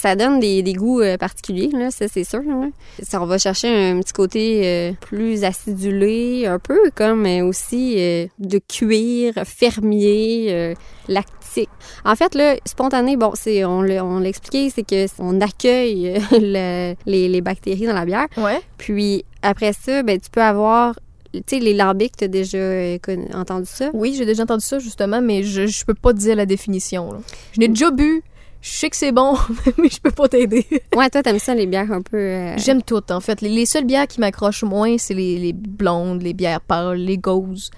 [0.00, 2.40] Ça donne des, des goûts euh, particuliers, là, ça c'est sûr.
[2.42, 2.68] là.
[3.02, 7.96] Ça, on va chercher un petit côté euh, plus acidulé, un peu comme euh, aussi
[7.98, 10.74] euh, de cuir, fermier, euh,
[11.08, 11.68] lactique.
[12.04, 17.28] En fait, là, spontané, bon, c'est on l'a expliqué, c'est que on accueille le- les,
[17.28, 18.26] les bactéries dans la bière.
[18.36, 18.60] Ouais.
[18.76, 20.98] Puis après ça, ben tu peux avoir,
[21.32, 22.98] tu sais, les lambics, t'as déjà euh,
[23.34, 23.90] entendu ça?
[23.92, 27.12] Oui, j'ai déjà entendu ça, justement, mais je, je peux pas te dire la définition.
[27.12, 27.18] là.
[27.52, 28.22] Je n'ai déjà bu.
[28.60, 29.36] Je sais que c'est bon,
[29.78, 30.66] mais je peux pas t'aider.
[30.96, 32.16] Ouais, toi, t'aimes ça, les bières un peu...
[32.16, 33.40] euh, J'aime toutes, en fait.
[33.40, 37.18] Les, les seules bières qui m'accrochent moins, c'est les, les blondes, les bières pâles, les
[37.18, 37.70] gauzes.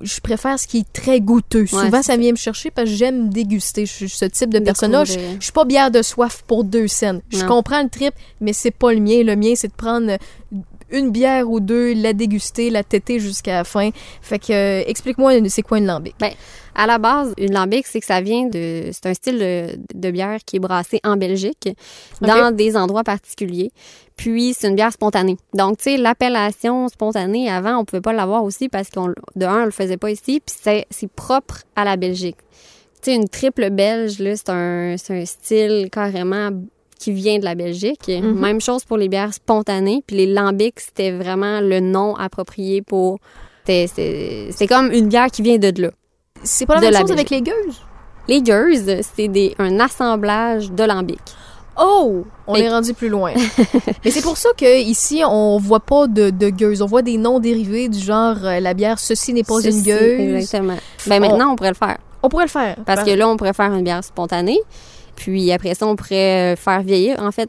[0.00, 1.66] Je préfère ce qui est très goûteux.
[1.66, 3.84] Souvent, ça vient me chercher parce que j'aime déguster.
[3.84, 5.04] Je suis ce type de personne-là.
[5.04, 7.20] Je, je suis pas bière de soif pour deux scènes.
[7.28, 7.48] Je Non.
[7.48, 9.22] comprends le trip, mais c'est pas le mien.
[9.22, 10.16] Le mien, c'est de prendre
[10.92, 13.90] une bière ou deux, la déguster, la téter jusqu'à la fin.
[14.20, 16.14] Fait que, euh, explique-moi, c'est quoi une lambic?
[16.74, 18.90] À la base, une lambic, c'est que ça vient de.
[18.92, 21.68] C'est un style de, de bière qui est brassé en Belgique,
[22.20, 23.72] dans des endroits particuliers.
[24.16, 25.36] Puis, c'est une bière spontanée.
[25.54, 29.62] Donc, tu sais, l'appellation spontanée, avant, on pouvait pas l'avoir aussi parce qu'on, de un,
[29.62, 30.40] on le faisait pas ici.
[30.44, 32.36] Puis, c'est, c'est propre à la Belgique.
[33.02, 36.50] Tu sais, une triple belge, là, c'est un, c'est un style carrément
[37.02, 38.08] qui vient de la Belgique.
[38.08, 38.38] Mhm.
[38.38, 40.04] Même chose pour les bières spontanées.
[40.06, 43.18] Puis, les lambics, c'était vraiment le nom approprié pour.
[43.66, 45.90] C'est, comme une bière qui vient de là.
[46.44, 47.82] C'est pas la De même la chose avec les gueuses?
[48.28, 51.18] Les gueuses, c'est des, un assemblage de lambics.
[51.80, 52.24] Oh!
[52.46, 53.32] On Fait est rendu plus loin.
[54.04, 56.82] Mais c'est pour ça que ici on voit pas de, de gueuse.
[56.82, 59.82] On voit des noms dérivés du genre euh, la bière ceci n'est pas Ceci, une
[59.82, 60.20] gueuse.
[60.36, 60.76] Exactement.
[61.06, 61.98] Ben maintenant, on pourrait le faire.
[62.22, 62.76] On pourrait le faire.
[62.84, 64.58] Parce que là, on pourrait faire une bière spontanée.
[65.22, 67.16] Puis après ça, on pourrait euh, faire vieillir.
[67.20, 67.48] En fait,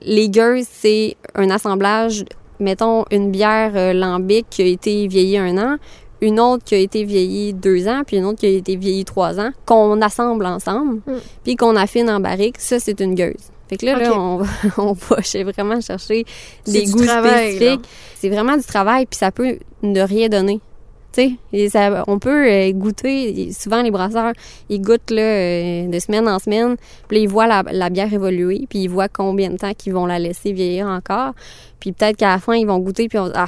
[0.00, 2.24] les gueuses, c'est un assemblage,
[2.58, 5.76] mettons, une bière euh, lambic qui a été vieillie un an,
[6.22, 9.04] une autre qui a été vieillie deux ans, puis une autre qui a été vieillie
[9.04, 11.12] trois ans, qu'on assemble ensemble, Mm.
[11.44, 12.56] puis qu'on affine en barrique.
[12.58, 13.50] Ça, c'est une gueuse.
[13.68, 14.46] Fait que là, on, va,
[14.78, 15.16] on va
[15.52, 16.24] vraiment chercher
[16.66, 17.88] des goûts travail, spécifiques.
[18.16, 20.60] C'est vraiment du travail, puis ça peut ne rien donner.
[21.52, 23.52] Et ça- on peut euh, goûter.
[23.52, 24.32] Souvent, les brasseurs,
[24.68, 26.76] ils goûtent là, euh, de semaine en semaine.
[27.08, 30.06] Puis ils voient la, la bière évoluer, puis ils voient combien de temps qu'ils vont
[30.06, 31.32] la laisser vieillir encore.
[31.80, 33.46] Puis peut-être qu'à la fin, ils vont goûter, puis on ah,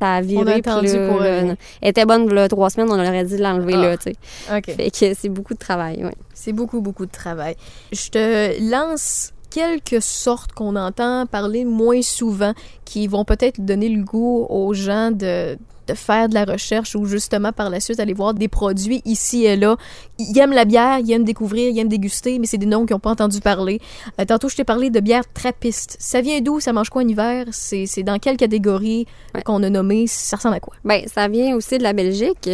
[0.00, 0.42] ça a viré.
[0.44, 1.40] On a attendu là, pour là.
[1.80, 3.82] Elle était bonne là, trois semaines, on aurait dû l'enlever Ah.
[3.82, 4.56] là, tu sais.
[4.56, 4.64] OK.
[4.76, 6.10] Fait que c'est beaucoup de travail, oui.
[6.34, 7.56] C'est beaucoup, beaucoup de travail.
[7.92, 12.52] Je te lance quelques sortes qu'on entend parler moins souvent,
[12.84, 17.04] qui vont peut-être donner le goût aux gens de, de faire de la recherche ou
[17.06, 19.76] justement par la suite aller voir des produits ici et là.
[20.18, 22.94] Ils aiment la bière, ils aiment découvrir, ils aiment déguster, mais c'est des noms qu'ils
[22.94, 23.80] n'ont pas entendu parler.
[24.20, 25.96] Euh, tantôt, je t'ai parlé de bière trappiste.
[26.00, 26.60] Ça vient d'où?
[26.60, 27.46] Ça mange quoi en hiver?
[27.52, 29.42] C'est c'est dans quelle catégorie Ouais.
[29.42, 30.06] qu'on a nommé?
[30.06, 30.74] Ça ressemble à quoi?
[30.84, 32.48] Ben, ça vient aussi de la Belgique.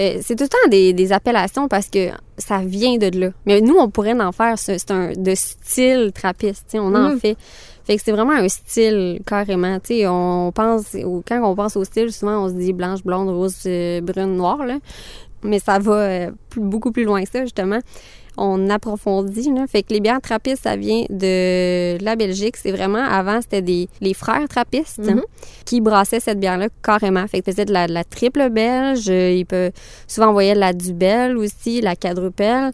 [0.00, 3.28] Euh, c'est tout le temps des, des appellations parce que ça vient de là.
[3.44, 4.58] Mais nous, on pourrait en faire.
[4.58, 6.70] C'est c'est un de style trappiste.
[6.74, 7.20] On en Mhm.
[7.20, 7.36] fait.
[7.84, 9.78] Fait que c'est vraiment un style carrément.
[9.80, 13.28] Tu sais, on pense quand on pense au style, souvent on se dit blanche, blonde,
[13.28, 14.78] rose, euh, brune, noire là.
[15.44, 17.80] Mais ça va euh, plus- beaucoup plus loin que ça justement.
[18.38, 19.66] On approfondit là.
[19.66, 22.56] Fait que les bières trappistes, ça vient de la Belgique.
[22.56, 25.20] C'est vraiment avant c'était des les frères trappistes Mhm.
[25.66, 27.26] qui brassaient cette bière-là carrément.
[27.26, 29.10] Fait que c'était de la, de la triple belge.
[29.10, 29.70] euh, Il peut
[30.06, 32.70] souvent envoyer de la dubelle aussi, la quadrupelle.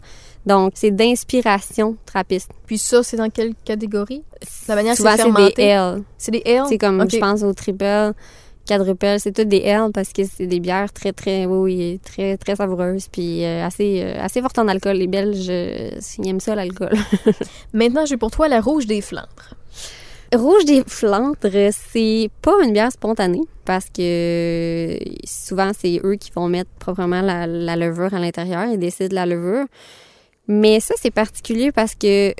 [0.49, 2.49] Donc, c'est d'inspiration trappiste.
[2.65, 4.23] Puis ça, c'est dans quelle catégorie?
[4.67, 5.61] La manière Souvent, c'est des?
[5.61, 6.01] L.
[6.17, 6.63] C'est des L?
[6.67, 8.13] C'est comme, je pense, au triple,
[8.67, 9.19] quadrupelle.
[9.19, 13.09] C'est toutes des L parce que c'est des bières très, très, oui, très, très savoureuses.
[13.09, 14.95] Puis euh, assez, euh, assez fortes en alcool.
[14.95, 16.93] Les Belges, euh, ils aiment ça, l'alcool.
[17.73, 19.53] Maintenant, j'ai pour toi la rouge des Flandres.
[20.33, 26.47] Rouge des Flandres, c'est pas une bière spontanée parce que souvent c'est eux qui vont
[26.47, 29.65] mettre proprement la, la levure à l'intérieur et décident de la levure.
[30.49, 32.33] Mais ça, c'est particulier parce que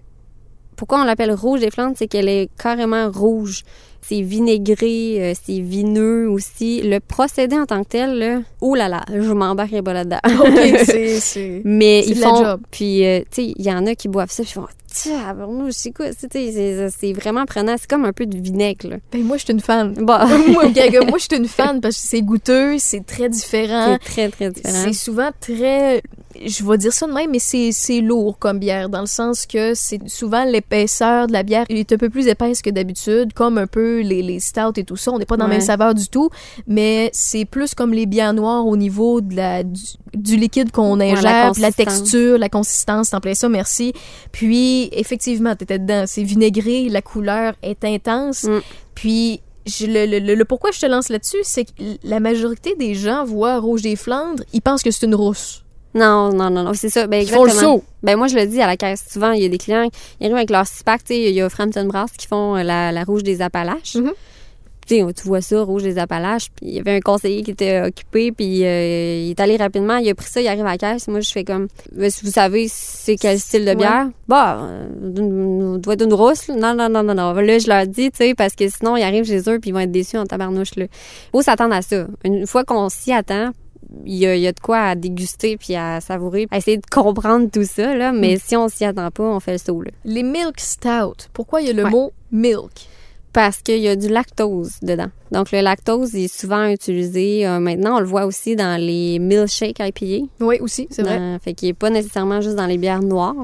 [0.76, 3.62] pourquoi on l'appelle rouge des Flandres, c'est qu'elle est carrément rouge.
[4.02, 6.82] C'est vinaigré, euh, c'est vineux aussi.
[6.84, 10.20] Le procédé en tant que tel, là, oh là là, je m'embarquerai pas là-dedans.
[10.40, 11.20] OK, c'est...
[11.20, 12.36] c'est- Mais C'est ils font.
[12.44, 12.62] job.
[12.72, 15.36] Puis, euh, tu sais, il y en a qui boivent ça, puis ils font, tiens,
[15.68, 17.76] je sais quoi, c'est c'est vraiment prenant.
[17.78, 18.96] C'est comme un peu de vinaigre, là.
[19.12, 19.94] Ben, moi, je suis une fan.
[19.94, 20.18] Bon,
[20.54, 23.98] moi, Gaga, moi, je suis une fan parce que c'est goûteux, c'est très différent.
[24.02, 24.82] c'est très, très différent.
[24.86, 26.02] C'est souvent très,
[26.46, 29.46] je vais dire ça de même, mais c'est c'est lourd comme bière, dans le sens
[29.46, 33.58] que c'est souvent l'épaisseur de la bière est un peu plus épaisse que d'habitude, comme
[33.58, 35.12] un peu les, les stouts et tout ça.
[35.12, 35.58] On n'est pas dans la Ouais.
[35.58, 36.30] même saveur du tout,
[36.68, 39.82] mais c'est plus comme les bières noires au niveau de la, du,
[40.14, 42.00] du liquide qu'on Ouais, la ingère, puis la consistance.
[42.02, 43.94] texture, la consistance, t'en plais ça, merci.
[44.32, 48.60] Puis, effectivement, t'étais dedans, c'est vinaigré, la couleur est intense, Mm.
[48.96, 51.72] puis je- le, le- le- le pourquoi je te lance là-dessus, c'est que
[52.04, 55.64] la majorité des gens voient Rouge des Flandres, ils pensent que c'est une rousse.
[55.96, 57.08] Non, non, non, non, c'est ça.
[57.08, 57.78] Ben, Ils font le exactement.
[57.78, 57.84] saut.
[58.04, 59.04] Ben, moi, je le dis à la caisse.
[59.10, 61.42] Souvent, il y a des clients, ils arrivent avec leur six-pack, tu sais, il y
[61.42, 63.96] a Frampton Brass qui font euh, la, la rouge des Appalaches.
[63.96, 64.12] Mhm.
[64.88, 66.48] Tu vois ça, rouge des Appalaches.
[66.56, 69.98] Puis il y avait un conseiller qui était occupé, puis euh, il est allé rapidement,
[69.98, 71.08] il a pris ça, il arrive à la caisse.
[71.08, 73.76] Moi, je fais comme, Ben, si vous savez c'est quel style de Ouais.
[73.76, 74.08] bière?
[74.28, 76.48] Bah, euh, d'une- doit être une rousse.
[76.50, 77.34] Non, non, non, non, non.
[77.34, 79.74] Là, je leur dis, tu sais, parce que sinon, ils arrivent chez eux, puis ils
[79.74, 80.86] vont être déçus en tabarnouche, là.
[81.32, 82.08] Faut s'attendre à ça.
[82.24, 83.52] Une fois qu'on s'y attend,
[84.06, 86.78] il y, a, il y a de quoi à déguster puis à savourer, à essayer
[86.78, 88.12] de comprendre tout ça, là.
[88.12, 88.40] Mais Mm.
[88.44, 89.92] si on s'y attend pas, on fait le saut, là.
[90.06, 91.90] Les milk stout, pourquoi il y a le Ouais.
[91.90, 92.88] mot milk?
[93.32, 95.10] Parce qu'il y a du lactose dedans.
[95.32, 97.46] Donc, le lactose est souvent utilisé.
[97.48, 100.26] euh, maintenant, on le voit aussi dans les milkshakes IPA.
[100.40, 101.20] Oui, aussi, c'est vrai.
[101.20, 103.36] Dans- fait qu'il n'est pas nécessairement juste dans les bières noires.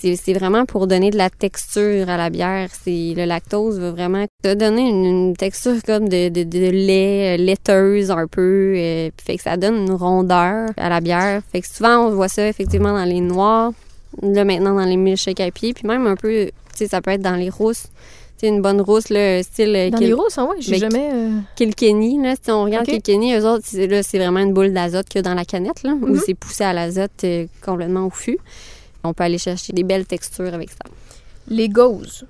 [0.00, 2.70] C'est c'est vraiment pour donner de la texture à la bière.
[2.84, 7.34] C'est Le lactose va vraiment te donner une, une texture comme de, de, de lait,
[7.38, 8.72] euh, laiteuse un peu.
[8.76, 11.42] euh, puis fait que ça donne une rondeur à la bière.
[11.52, 13.72] Fait que souvent, on voit ça effectivement dans les noirs.
[14.22, 15.50] Là, maintenant, dans les milkshakes IPA.
[15.74, 17.84] Puis même un peu, tu sais, ça peut être dans les rousses.
[18.38, 20.78] Sais, une bonne rousse, là, style euh, Dans Kil- les rousses, hein, ouais, j'ai Mais-
[20.78, 21.10] jamais...
[21.12, 22.86] euh, Kilkenny, là, si on regarde.
[22.86, 25.44] Kilkenny, eux autres, c'est- là, c'est vraiment une boule d'azote qu'il y a dans la
[25.44, 26.20] canette, là, où Mhm.
[26.24, 28.38] c'est poussé à l'azote euh, complètement au fût.
[29.04, 30.90] On peut aller chercher des belles textures avec ça.
[31.48, 32.24] Les gauzes,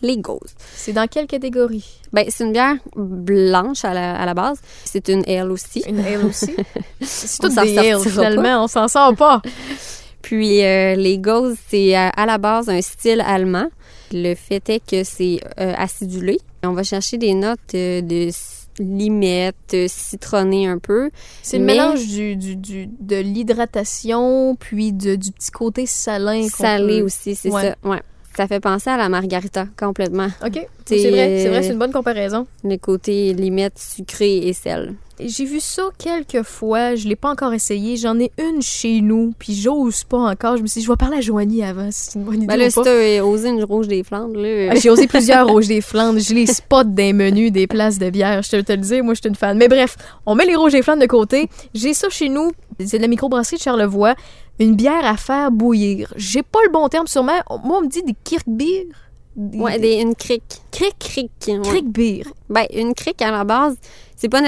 [0.00, 0.54] Les gauzes.
[0.74, 2.00] c'est dans quelle catégorie?
[2.12, 4.58] Ben, c'est une bière blanche à la, à la base.
[4.84, 5.82] C'est une ale aussi.
[5.86, 6.54] Une ale aussi?
[7.00, 9.40] c'est s'en des ales, finalement, on s'en sort pas.
[10.22, 13.66] Puis euh, les gauzes, c'est euh, à la base un style allemand.
[14.12, 16.38] Le fait est que c'est euh, acidulé.
[16.64, 18.30] On va chercher des notes euh, de
[18.78, 21.10] limette, euh, citronnées un peu.
[21.42, 26.46] C'est le Mais- mélange du, du, du- de l'hydratation, puis de- du petit côté salin.
[26.48, 27.62] Salé peut- aussi, c'est Ouais.
[27.82, 27.88] ça.
[27.88, 28.00] Ouais.
[28.34, 30.28] Ça fait penser à la margarita complètement.
[30.44, 32.46] OK, c'est vrai, c'est vrai, c'est une bonne comparaison.
[32.64, 34.94] Le côté limite sucré et sel.
[35.20, 37.96] J'ai vu ça quelques fois, je l'ai pas encore essayé.
[37.96, 40.56] J'en ai une chez nous, puis j'ose pas encore.
[40.56, 42.56] Je me suis dit, je vais parler à Joanie avant, c'est une bonne idée Ben
[42.56, 42.84] là, ou si pas.
[42.84, 44.70] t'as osé une rouge des Flandres, là.
[44.72, 46.18] Ah, J'ai osé plusieurs rouges des Flandres.
[46.18, 48.42] Je les spot des menus, des places de bière.
[48.42, 49.56] Je te, te le dis, moi, je suis une fan.
[49.58, 49.96] Mais bref,
[50.26, 51.48] on met les rouges des Flandres de côté.
[51.74, 52.50] J'ai ça chez nous.
[52.84, 54.14] C'est de la microbrasserie de Charlevoix.
[54.58, 56.12] Une bière à faire bouillir.
[56.16, 57.32] J'ai pas le bon terme sûrement.
[57.64, 58.86] Moi, on me dit des kirkbeer.
[59.34, 60.42] Des, ouais, des, une crique.
[60.70, 61.30] cric, Crique.
[61.48, 61.60] ouais.
[61.62, 62.24] crickbeer.
[62.50, 63.76] Ben, une crique, à la base,
[64.22, 64.40] c'est pas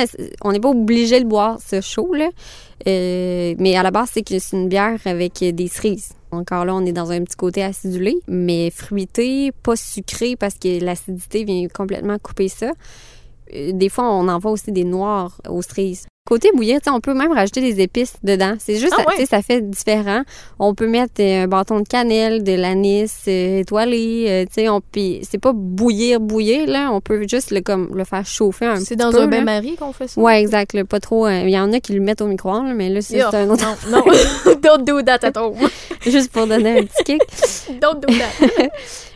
[0.43, 2.29] on n'est pas obligé de boire ce chaud, là.
[2.87, 6.13] Euh, mais à la base, c'est que c'est une bière avec des cerises.
[6.31, 10.83] Encore là, on est dans un petit côté acidulé, mais fruité, pas sucré parce que
[10.83, 12.71] l'acidité vient complètement couper ça.
[13.53, 16.07] Euh, Des fois, on envoie aussi des noirs aux cerises.
[16.27, 18.55] Côté bouillir, tu sais, on peut même rajouter des épices dedans.
[18.59, 19.27] C'est juste, Ah tu sais, ouais?
[19.27, 20.23] ça fait différent.
[20.59, 24.69] On peut mettre euh, un bâton de cannelle, de l'anis euh, étoilé, euh, tu sais,
[24.71, 28.65] on puis c'est pas bouillir bouillir là, on peut juste le comme le faire chauffer
[28.65, 30.19] un C'est petit dans peu, un bain-marie qu'on fait ça?
[30.19, 32.73] Ouais, exact, là, pas trop euh, il y en a qui le mettent au micro-ondes,
[32.75, 34.05] mais là c'est c'est un autre Non, non.
[34.63, 35.59] Don't do that at home.
[36.07, 37.23] juste pour donner un petit kick.
[37.83, 38.71] Don't do that.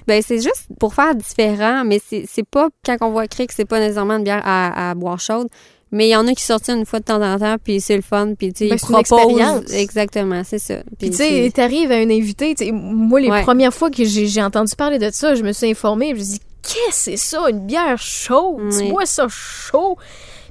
[0.07, 3.65] Ben c'est juste pour faire différent, mais c'est c'est pas quand on voit cric, c'est
[3.65, 5.49] pas nécessairement une bière à, à boire chaude.
[5.91, 7.97] Mais il y en a qui sortent une fois de temps en temps, puis c'est
[7.97, 9.73] le fun, puis tu sais, Ben, ils proposent.
[9.75, 10.75] Exactement, c'est ça.
[10.99, 13.43] Puis tu sais, t'arrives à un invité, tu sais, moi les Ouais.
[13.43, 16.33] premières fois que j'ai entendu parler de ça, je me suis informée, je me suis
[16.35, 18.91] dit qu'est-ce que c'est ça, une bière chaude, tu Oui.
[18.91, 19.97] bois ça chaud.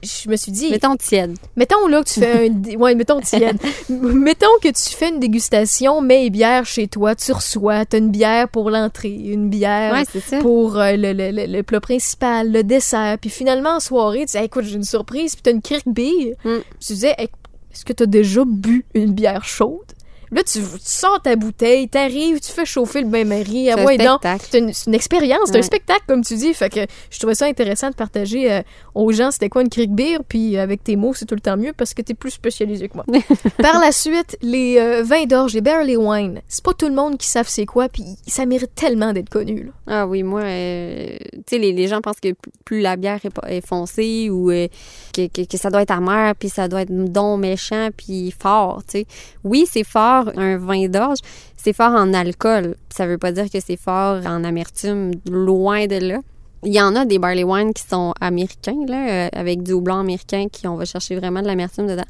[0.04, 1.36] Je me suis dit, mettons tiède.
[1.56, 3.58] mettons là que tu fais un, ouais, mettons tienne.
[3.90, 8.48] mettons que tu fais une dégustation, mets bière chez toi, tu reçois, t'as une bière
[8.50, 13.18] pour l'entrée, une bière Ouais, pour euh, le, le, le, le plat principal, le dessert.
[13.20, 15.88] Puis finalement, en soirée, tu dis, Hey, écoute, j'ai une surprise, puis t'as une crique
[15.88, 16.36] beer.
[16.44, 16.58] Mm.
[16.80, 17.30] Tu disais, Hey,
[17.74, 19.86] est-ce que t'as déjà bu une bière chaude?
[20.32, 23.70] Là, tu, tu sors ta bouteille, t'arrives, tu fais chauffer le bain-marie.
[23.72, 23.98] Ah ouais,
[24.40, 26.54] c'est une, expérience, c'est un spectacle, comme tu dis.
[26.54, 28.62] Fait que je trouvais ça intéressant de partager euh,
[28.94, 31.58] aux gens c'était quoi une crick beer, puis avec tes mots, c'est tout le temps
[31.58, 33.06] mieux parce que t'es plus spécialisé que moi.
[33.62, 37.18] Par la suite, les euh, vins d'orge, les barley wine, c'est pas tout le monde
[37.18, 39.66] qui savent c'est quoi, puis ça mérite tellement d'être connu.
[39.66, 39.72] Là.
[39.88, 42.30] Ah oui, moi, euh, tu sais, les, les gens pensent que
[42.66, 44.68] plus- la bière est, foncée ou euh,
[45.14, 48.84] que, que, que ça doit être amer, puis ça doit être don méchant, puis fort,
[48.88, 49.06] tu sais.
[49.44, 51.20] Oui, c'est fort, un vin d'orge,
[51.56, 52.76] c'est fort en alcool.
[52.90, 56.20] Ça veut pas dire que c'est fort en amertume, loin de là.
[56.64, 60.00] Il y en a des barley wine qui sont américains, là, euh, avec du blanc
[60.00, 62.06] américain, qui on va chercher vraiment de l'amertume dedans.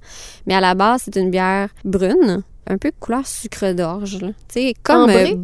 [0.46, 4.20] Mais à la base, c'est une bière brune, un peu couleur sucre d'orge.
[4.20, 5.36] Tu sais, comme euh,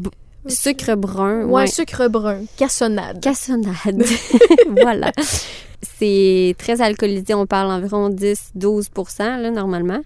[0.48, 1.46] sucre brun.
[1.46, 3.20] Ouais, sucre brun, cassonade.
[3.22, 4.04] Cassonade.
[4.82, 5.12] voilà.
[5.82, 7.34] C'est très alcoolisé.
[7.34, 8.88] On parle environ 10-12
[9.20, 10.00] là, normalement.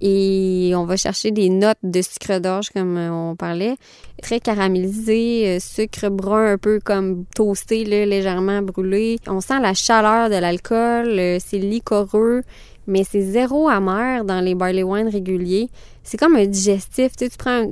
[0.00, 3.76] Et on va chercher des notes de sucre d'orge, comme euh, on parlait.
[4.22, 9.18] Très caramélisé, euh, sucre brun un peu comme toasté, légèrement brûlé.
[9.26, 11.08] On sent la chaleur de l'alcool.
[11.18, 12.42] euh, c'est liquoreux,
[12.86, 15.68] mais c'est zéro amer dans les barley wine réguliers.
[16.02, 17.12] C'est comme un digestif.
[17.16, 17.70] Tu sais, tu prends un-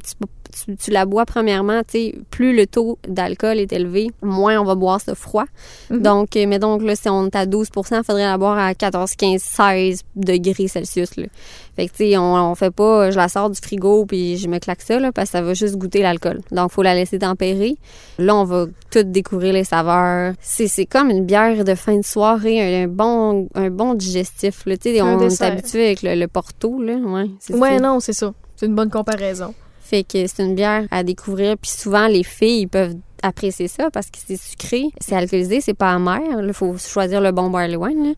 [0.52, 4.64] tu- tu la bois premièrement, tu sais, plus le taux d'alcool est élevé, moins on
[4.64, 5.44] va boire ça froid.
[5.90, 6.02] Mhm.
[6.02, 8.74] Donc, euh, mais donc là, si on est à 12% il faudrait la boire à
[8.74, 11.16] 14, 15, 16 degrés Celsius.
[11.16, 11.26] Là.
[11.74, 14.46] Fait que, tu sais, on, on fait pas, je la sors du frigo puis je
[14.46, 16.40] me claque ça, là, parce que ça va juste goûter l'alcool.
[16.50, 17.76] Donc, faut la laisser tempérer.
[18.18, 20.34] Là, on va tout découvrir les saveurs.
[20.40, 24.66] C'est, comme une bière de fin de soirée, un, un bon, un bon digestif.
[24.66, 24.76] Là.
[24.76, 26.94] Tu sais, on est habitué avec le, le Porto, là.
[26.96, 28.34] Ouais, Ouais, non, c'est ça.
[28.56, 29.54] C'est une bonne comparaison.
[29.92, 31.58] Fait que c'est une bière à découvrir.
[31.58, 35.92] Puis souvent, les filles peuvent apprécier ça parce que c'est sucré, c'est alcoolisé, c'est pas
[35.92, 36.18] amer.
[36.42, 38.14] Il faut choisir le bon barley wine.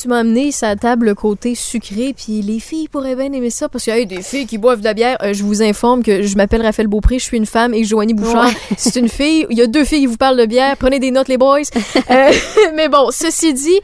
[0.00, 3.68] Tu m'as amené sa table le côté sucré, puis les filles pourraient bien aimer ça
[3.68, 5.18] parce qu'il y a des filles qui boivent de la bière.
[5.24, 8.14] Euh, je vous informe que je m'appelle Raphaël Beaupré, je suis une femme et Joanie
[8.14, 8.52] Bouchard, Ouais.
[8.76, 9.44] c'est une fille.
[9.50, 10.76] Il y a deux filles qui vous parlent de bière.
[10.76, 11.62] Prenez des notes, les boys.
[12.10, 12.32] Euh,
[12.76, 13.80] mais bon, ceci dit,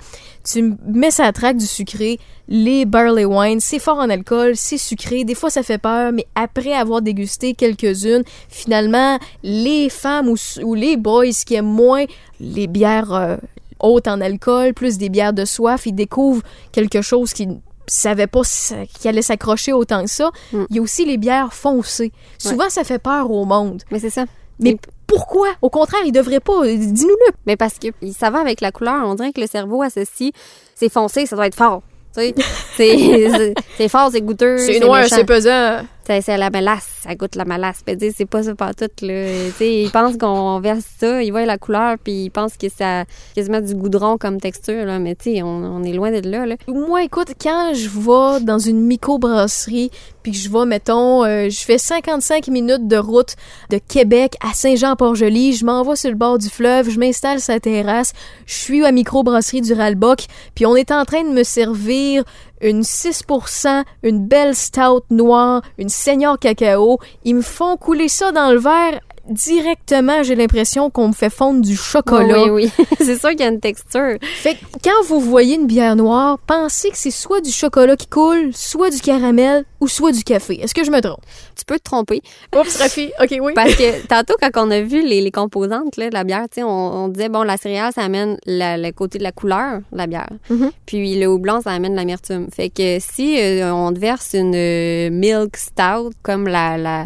[0.49, 2.21] tu mets ça à traque du sucré.
[2.49, 5.25] Les barley wine, c'est fort en alcool, c'est sucré.
[5.25, 10.75] Des fois, ça fait peur, mais après avoir dégusté quelques-unes, finalement, les femmes ou, ou
[10.75, 12.05] les boys qui aiment moins
[12.41, 13.37] les bières euh,
[13.81, 17.55] hautes en alcool, plus des bières de soif, ils découvrent quelque chose qu'ils ne
[17.87, 20.31] savaient pas sa- qui allait s'accrocher autant que ça.
[20.53, 20.65] Mm.
[20.71, 22.13] Il y a aussi les bières foncées.
[22.39, 23.83] Souvent, ça fait peur au monde.
[23.91, 24.25] Mais c'est ça.
[24.61, 25.49] Mais Et- pourquoi?
[25.63, 26.65] Au contraire, ils devraient pas.
[26.67, 27.33] Dis-nous-le.
[27.47, 29.03] Mais parce que ça va avec la couleur.
[29.07, 30.31] On dirait que le cerveau associe
[30.75, 31.83] c'est foncé, ça doit être fort.
[32.17, 32.35] Tu sais,
[32.77, 34.57] c'est, c'est- c'est fort, c'est goûteux.
[35.03, 35.17] méchant.
[35.27, 35.81] pesant.
[36.07, 37.81] C'est, la mélasse, ça goûte la mélasse.
[37.87, 39.27] Mais tu c'est pas ça pas tout là.
[39.61, 43.61] Ils pensent qu'on verse ça, ils voient la couleur puis ils pensent que ça quasiment
[43.61, 46.57] du goudron comme texture là, mais tu sais, on, on est loin de là là.
[46.69, 49.91] Moi, écoute, quand je vais dans une microbrasserie,
[50.25, 53.37] puis que je vais, mettons, euh, je fais 55 minutes de route
[53.71, 57.61] de Québec à Saint-Jean-Port-Joli, je m'en vais sur le bord du fleuve, je m'installe sa
[57.61, 58.15] terrasse,
[58.47, 62.25] je suis à microbrasserie du Ralbock, puis on est en train de me servir
[62.61, 66.99] une 6%, une belle stout noire, une senior cacao.
[67.25, 71.61] Ils me font couler ça dans le verre directement, j'ai l'impression qu'on me fait fondre
[71.61, 72.45] du chocolat.
[72.45, 72.85] Oui, oui.
[72.99, 74.17] c'est sûr qu'il y a une texture.
[74.21, 78.07] Fait que quand vous voyez une bière noire, pensez que c'est soit du chocolat qui
[78.07, 80.61] coule, soit du caramel ou soit du café.
[80.63, 81.21] Est-ce que je me trompe?
[81.57, 82.21] Tu peux te tromper.
[82.57, 83.11] Oups, Rafi.
[83.23, 83.53] OK, oui.
[83.55, 86.57] Parce que tantôt, quand on a vu les, les composantes là, de la bière, tu
[86.57, 89.79] sais, on, on disait, bon, la céréale, ça amène la- le côté de la couleur
[89.93, 90.29] de la bière.
[90.51, 90.71] Mhm.
[90.87, 92.49] Puis le houblon, ça amène l'amertume.
[92.55, 97.05] Fait que si euh, on te verse une euh, milk stout, comme la, la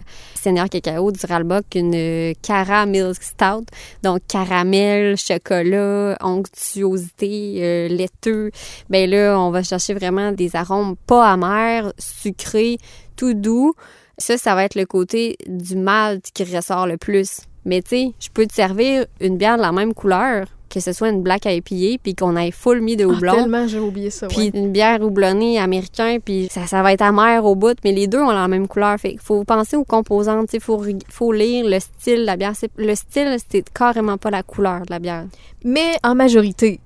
[0.49, 3.67] Seigneur Cacao du Ralbock, une Cara Milk Stout,
[4.03, 8.51] donc caramel, chocolat, onctuosité, euh, laiteux,
[8.89, 12.79] ben là, on va chercher vraiment des arômes pas amers, sucrés,
[13.15, 13.75] tout doux.
[14.17, 17.41] Ça, ça va être le côté du malt qui ressort le plus.
[17.67, 20.93] Mais tu sais, je peux te servir une bière de la même couleur, que ce
[20.93, 23.35] soit une black IPA, puis qu'on ait full mis de Ah, houblon.
[23.35, 24.27] tellement, j'ai oublié ça.
[24.29, 24.51] Puis ouais.
[24.55, 28.21] une bière houblonnée américain, puis ça, ça va être amer au bout, mais les deux
[28.21, 28.97] ont la même couleur.
[28.99, 32.53] Fait qu'il faut penser aux composantes, il faut, faut lire le style de la bière.
[32.77, 35.25] Le style, c'est carrément pas la couleur de la bière.
[35.65, 36.81] Mais en majorité,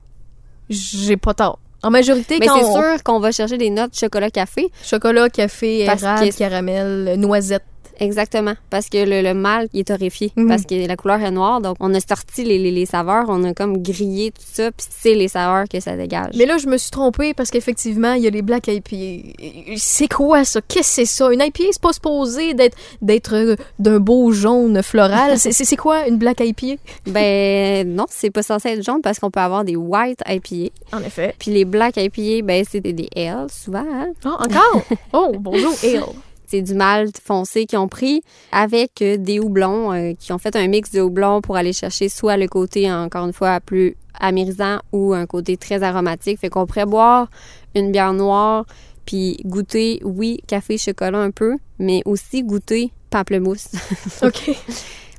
[0.71, 1.59] j'ai pas tort.
[1.85, 4.69] En majorité, Mais c'est on- sûr qu'on va chercher des notes chocolat-café.
[4.85, 7.65] chocolat, café, érable, caramel, noisette.
[7.99, 8.55] Exactement.
[8.71, 10.33] Parce que le, le malt, il est torréfié.
[10.37, 10.49] Mhm.
[10.49, 11.61] Parce que la couleur est noire.
[11.61, 13.27] Donc, on a sorti les, les, les saveurs.
[13.29, 14.71] On a comme grillé tout ça.
[14.73, 16.35] Puis c'est les saveurs que ça dégage.
[16.37, 19.77] Mais là, je me suis trompée parce qu'effectivement, il y a les Black IPA.
[19.77, 20.61] C'est quoi ça?
[20.67, 21.33] Qu'est-ce que c'est ça?
[21.33, 25.39] Une IPA, c'est pas supposé d'être, d'être euh, d'un beau jaune floral.
[25.63, 26.77] C'est, quoi une Black IPA?
[27.07, 30.73] ben non, c'est pas censé être jaune parce qu'on peut avoir des white IPA.
[30.93, 31.35] En effet.
[31.39, 33.85] Puis les black IPA, ben c'est des, des ale souvent.
[33.89, 34.13] Hein?
[34.25, 34.83] Ah, encore?
[35.13, 36.05] oh, bonjour, Ale.
[36.53, 40.55] C'est du malt foncé qu'ils ont pris avec euh, des houblons, euh, qui ont fait
[40.55, 44.81] un mix de houblons pour aller chercher soit le côté, encore une fois, plus amérisant
[44.93, 46.39] ou un côté très aromatique.
[46.39, 47.31] Fait qu'on pourrait boire
[47.75, 48.67] une bière noire
[49.07, 53.69] puis goûter, oui, café, chocolat un peu, mais aussi goûter pamplemousse.
[54.23, 54.55] OK.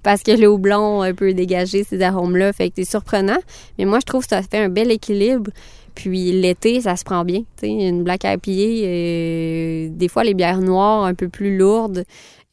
[0.03, 2.53] parce que le houblon peut dégager ces arômes-là.
[2.53, 3.39] Fait que c'est surprenant.
[3.79, 5.49] Mais moi, je trouve que ça fait un bel équilibre.
[5.95, 7.43] Puis l'été, ça se prend bien.
[7.61, 12.03] une black IPA, euh, des fois, les bières noires un peu plus lourdes,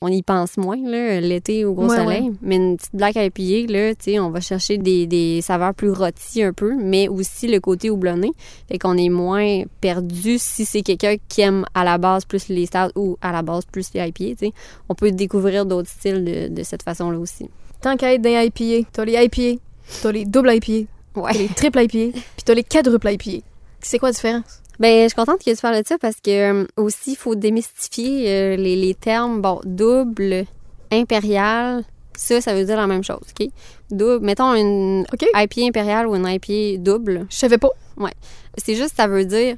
[0.02, 2.32] on y pense moins, l'été au gros soleil.
[2.40, 6.54] Mais une petite black IPA, là, on va chercher des, des, saveurs plus rôties un
[6.54, 8.32] peu, mais aussi le côté houblonné.
[8.68, 12.64] Fait qu'on est moins perdu si c'est quelqu'un qui aime à la base plus les
[12.64, 14.46] stouts ou à la base plus les IPA.
[14.88, 17.50] On peut découvrir d'autres styles de, de cette façon-là aussi.
[17.82, 19.60] Tant qu'à être les IPA, t'as les IPA,
[20.02, 21.32] t'as les double IPA, ouais.
[21.32, 23.44] t'as les triple IPA, puis t'as les quadruple IPA.
[23.80, 24.60] C'est quoi la différence?
[24.78, 26.30] Ben, je suis contente que tu parles de ça parce que
[26.62, 29.42] euh, aussi, il faut démystifier euh, les, les, termes.
[29.42, 30.46] Bon, double,
[30.90, 31.84] impérial,
[32.16, 33.48] ça, ça veut dire la même chose, OK?
[33.90, 35.04] Double, mettons une
[35.34, 37.26] IPA impériale ou une IPA double.
[37.30, 37.70] Je savais pas.
[37.96, 38.12] Ouais.
[38.56, 39.56] C'est juste, ça veut dire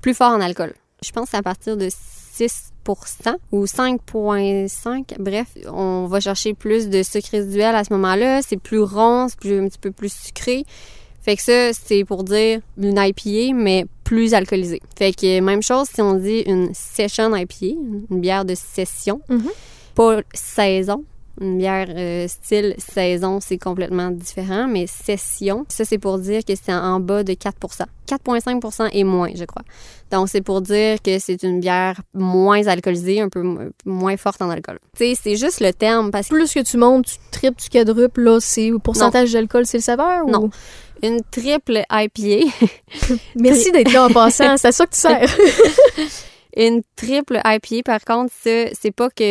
[0.00, 0.74] plus fort en alcool.
[1.04, 1.88] Je pense que à partir de
[2.48, 2.72] 6
[3.52, 5.16] ou 5,5.
[5.18, 8.42] Bref, on va chercher plus de sucre résiduel à ce moment-là.
[8.42, 10.64] C'est plus rond, c'est plus, un petit peu plus sucré.
[11.22, 14.80] Fait que ça, c'est pour dire une IPA, mais plus alcoolisée.
[14.96, 17.76] Fait que même chose si on dit une session IPA,
[18.10, 19.52] une bière de session, mm-hmm.
[19.94, 21.04] pas saison.
[21.40, 26.52] Une bière euh, style saison, c'est complètement différent, mais session, ça c'est pour dire que
[26.54, 27.56] c'est en bas de 4
[28.06, 29.62] 4,5 et moins, je crois.
[30.10, 34.50] Donc c'est pour dire que c'est une bière moins alcoolisée, un peu moins forte en
[34.50, 34.78] alcool.
[34.96, 37.70] Tu sais, c'est juste le terme parce que plus que tu montes, tu triples, tu
[37.70, 40.30] quadruples, là, c'est pourcentage d'alcool, c'est le saveur ou?
[40.30, 40.50] Non
[41.02, 42.50] une triple IPA.
[43.36, 45.36] Merci d'être là en passant, c'est ça que tu sers.
[46.56, 49.22] une triple IPA, par contre, c'est pas que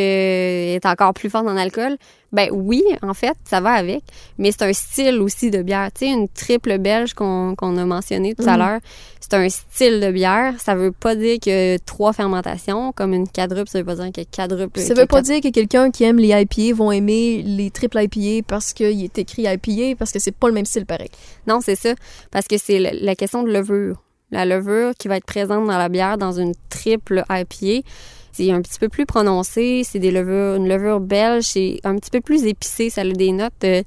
[0.75, 1.97] est encore plus forte en alcool.
[2.31, 4.03] Ben oui, en fait, ça va avec,
[4.37, 5.89] mais c'est un style aussi de bière.
[5.91, 8.59] Tu sais, une triple belge qu'on a mentionné tout à mhm.
[8.59, 8.79] l'heure,
[9.19, 10.53] c'est un style de bière.
[10.59, 14.21] Ça veut pas dire que trois fermentations, comme une quadruple, ça veut pas dire que
[14.35, 14.79] quadruple.
[14.79, 18.45] Ça veut pas dire que quelqu'un qui aime les IPA vont aimer les triple IPA
[18.47, 21.09] parce qu'il est écrit IPA, parce que c'est pas le même style pareil.
[21.47, 21.95] Non, c'est ça.
[22.31, 23.97] Parce que c'est la question de levure.
[24.31, 27.87] La levure qui va être présente dans la bière dans une triple IPA,
[28.31, 29.81] c'est un petit peu plus prononcé.
[29.83, 32.89] C'est des levures, une levure belge, c'est un petit peu plus épicé.
[32.89, 33.53] Ça a des notes.
[33.63, 33.83] Euh,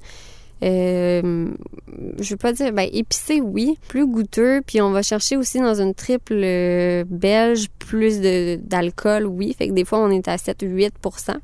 [0.63, 1.47] euh,
[2.19, 4.61] je veux pas dire, ben épicé, oui, plus goûteux.
[4.65, 8.19] Puis on va chercher aussi dans une triple euh, belge plus
[8.59, 9.53] d'alcool, oui.
[9.57, 11.37] Fait que des fois, on est à 7-8%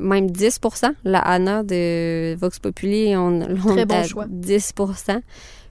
[0.00, 4.72] même 10% La Anna de Vox Populi, on, on est à 10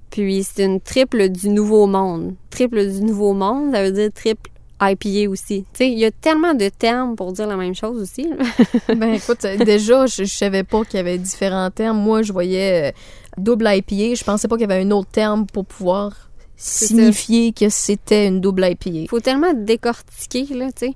[0.10, 2.36] puis c'est une triple du Nouveau Monde.
[2.50, 4.50] Triple du Nouveau Monde, ça veut dire triple
[4.82, 5.66] IPA aussi.
[5.74, 8.30] Tu sais, il y a tellement de termes pour dire la même chose aussi.
[8.88, 11.98] ben écoute, déjà, je, je savais pas qu'il y avait différents termes.
[11.98, 12.92] Moi, je voyais euh,
[13.38, 14.16] double IPA.
[14.16, 18.40] Je pensais pas qu'il y avait un autre terme pour pouvoir signifier que c'était une
[18.40, 18.90] double IPA.
[18.90, 20.94] Il faut tellement décortiquer, là, tu sais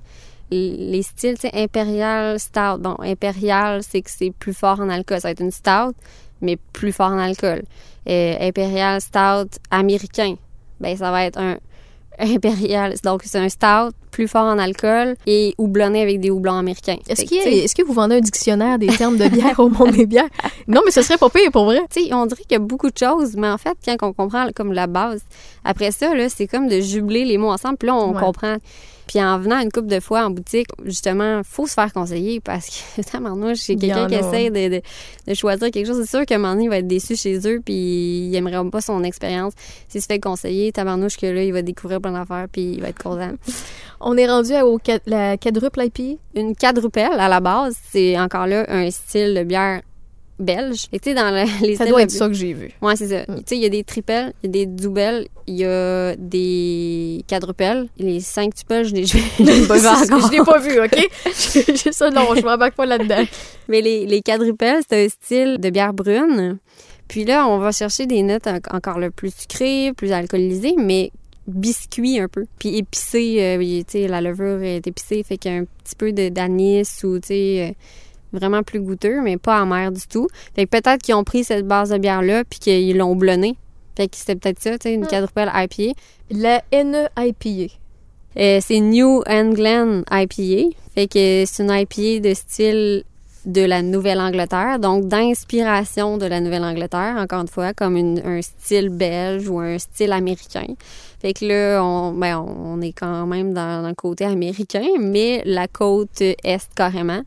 [0.52, 2.78] les styles, tu sais, impérial, stout.
[2.80, 5.20] Bon, impérial, c'est que c'est plus fort en alcool.
[5.20, 5.94] Ça va être une stout,
[6.42, 7.62] mais plus fort en alcool.
[8.08, 10.34] Euh, impérial Stout américain,
[10.80, 11.56] ben ça va être un
[12.18, 12.94] impérial.
[13.04, 16.98] Donc c'est un stout plus fort en alcool et houblonné avec des houblons américains.
[17.08, 20.28] Est-ce est que vous vendez un dictionnaire des termes de bière au monde des bières?
[20.68, 21.80] Non, mais ce serait pas pire pour vrai.
[22.12, 24.72] On dirait qu'il y a beaucoup de choses, mais en fait, quand on comprend comme
[24.72, 25.22] la base,
[25.64, 28.56] après ça c'est comme de jubiler les mots ensemble, puis là on comprend
[29.12, 32.68] puis en venant une couple de fois en boutique, justement, faut se faire conseiller parce
[32.96, 34.80] que, tabarnouche, c'est quelqu'un qui essaie de,
[35.26, 36.00] de, choisir quelque chose.
[36.00, 38.70] C'est sûr qu'à un moment donné, il va être déçu chez eux puis il aimerait
[38.70, 39.52] pas son expérience.
[39.88, 42.88] S'il se fait conseiller, tabarnouche que là, il va découvrir plein d'affaires puis il va
[42.88, 43.32] être content.
[44.00, 44.62] On est rendu à
[45.04, 46.18] la quadruple IP?
[46.34, 49.82] Une quadrupelle, à la base, c'est encore là un style de bière
[50.42, 50.86] belge.
[50.92, 51.30] Et tu sais, dans
[51.62, 52.70] les Ça doit être ça que j'ai vu.
[52.80, 53.22] Ouais, c'est ça.
[53.22, 53.36] Mm.
[53.38, 56.14] Tu sais, il y a des triples, il y a des doubles, il y a
[56.16, 57.86] des quadruples.
[57.98, 58.94] Les cinq tuples, je
[59.42, 60.28] n'ai pas vu encore.
[60.28, 61.08] je l'ai pas vu, OK?
[61.84, 63.24] j'ai ça, non, je m'embarque pas là-dedans.
[63.68, 66.58] Mais les, les quadruples, c'est un style de bière brune.
[67.08, 71.10] Puis là, on va chercher des notes encore le plus sucrées, plus alcoolisées, mais
[71.46, 72.46] biscuit un peu.
[72.58, 75.96] Puis épicé, euh, tu sais, la levure est épicée, fait qu'il y a un petit
[75.96, 77.68] peu d'anis ou, tu sais...
[77.68, 77.72] Euh,
[78.32, 80.28] vraiment plus goûteux, mais pas amer du tout.
[80.54, 83.56] Fait que peut-être qu'ils ont pris cette base de bière-là puis qu'ils l'ont blonné.
[83.96, 85.08] Fait que c'était peut-être ça, tu sais, une ah.
[85.08, 85.92] quadruple IPA.
[86.30, 87.72] La NE-IPA.
[88.38, 90.74] Euh, c'est New England IPA.
[90.94, 93.04] Fait que c'est une IPA de style
[93.44, 98.88] de la Nouvelle-Angleterre, donc d'inspiration de la Nouvelle-Angleterre, encore une fois, comme une- un style
[98.88, 100.66] belge ou un style américain.
[101.20, 105.42] Fait que là, on, ben, on est quand même dans, dans le côté américain, mais
[105.44, 107.22] la côte est carrément.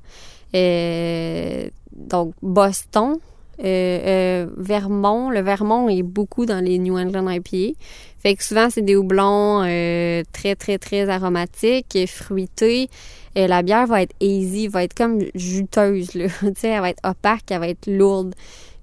[0.55, 3.17] Euh, donc, Boston,
[3.63, 5.29] euh, euh, Vermont.
[5.29, 7.77] Le Vermont est beaucoup dans les New England IPA.
[8.19, 12.89] Fait que souvent, c'est des houblons euh, très, très, très aromatiques, et fruités.
[13.35, 16.25] Et la bière va être easy, va être comme juteuse, là.
[16.63, 18.33] elle va être opaque, elle va être lourde.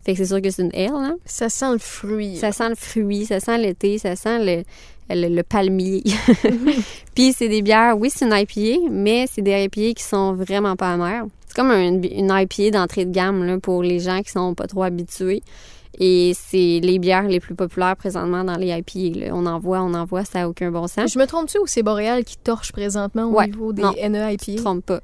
[0.04, 1.16] Fait que c'est sûr que c'est une ale, hein.
[1.24, 2.36] Ça sent le fruit.
[2.36, 4.62] Ça sent le fruit, ça sent l'été, ça sent le,
[5.10, 6.02] le, le palmier.
[7.14, 10.76] Puis c'est des bières, oui, c'est une IPA, mais c'est des IPA qui sont vraiment
[10.76, 11.26] pas amères.
[11.54, 14.66] C'est comme une, une IPA d'entrée de gamme là, pour les gens qui sont pas
[14.66, 15.42] trop habitués.
[16.00, 19.18] Et c'est les bières les plus populaires présentement dans les IPA.
[19.26, 19.32] là.
[19.34, 21.12] On en voit, on en voit, ça n'a aucun bon sens.
[21.12, 23.90] Je me trompe-tu ou c'est Boréal qui torche présentement au Ouais, niveau des non.
[23.92, 25.00] NE Je me trompe pas.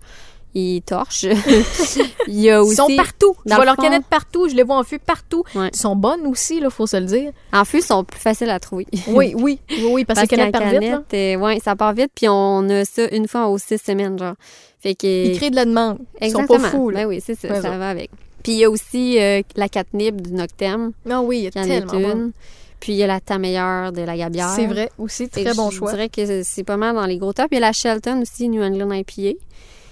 [0.54, 1.26] Ils torchent.
[2.26, 3.34] Il y a Ils sont partout.
[3.44, 4.48] Je vois le leurs fond- canettes partout.
[4.48, 5.44] Je les vois en fût partout.
[5.54, 5.68] Ouais.
[5.72, 7.32] Ils sont bonnes aussi, là, faut se le dire.
[7.52, 8.86] En plus, ils sont plus faciles à trouver.
[9.08, 11.76] Oui, oui, oui, oui, parce, que les canettes qu'en partent vite, canette, euh, ouais, ça
[11.76, 14.34] part vite, puis on a ça une fois aux six semaines, genre.
[14.80, 15.06] Fait que...
[15.26, 15.98] Ils créent de la demande.
[16.20, 16.58] Ils sont Exactement.
[16.62, 17.00] pas fous, là.
[17.02, 17.78] Ben oui, c'est ça, Ouais, ça ça.
[17.78, 18.10] va avec.
[18.42, 21.50] Puis il y a aussi euh, la catnip du Noctem, Ah oui, il y a
[21.50, 21.98] tellement bon.
[22.12, 22.32] une.
[22.80, 24.50] Puis il y a la tameilleure de la gabière.
[24.54, 25.90] C'est vrai, aussi, très bon je choix.
[25.90, 27.48] dirais que c'est- c'est pas mal dans les gros tops.
[27.50, 29.36] Il y a la Shelton aussi, New England IPA.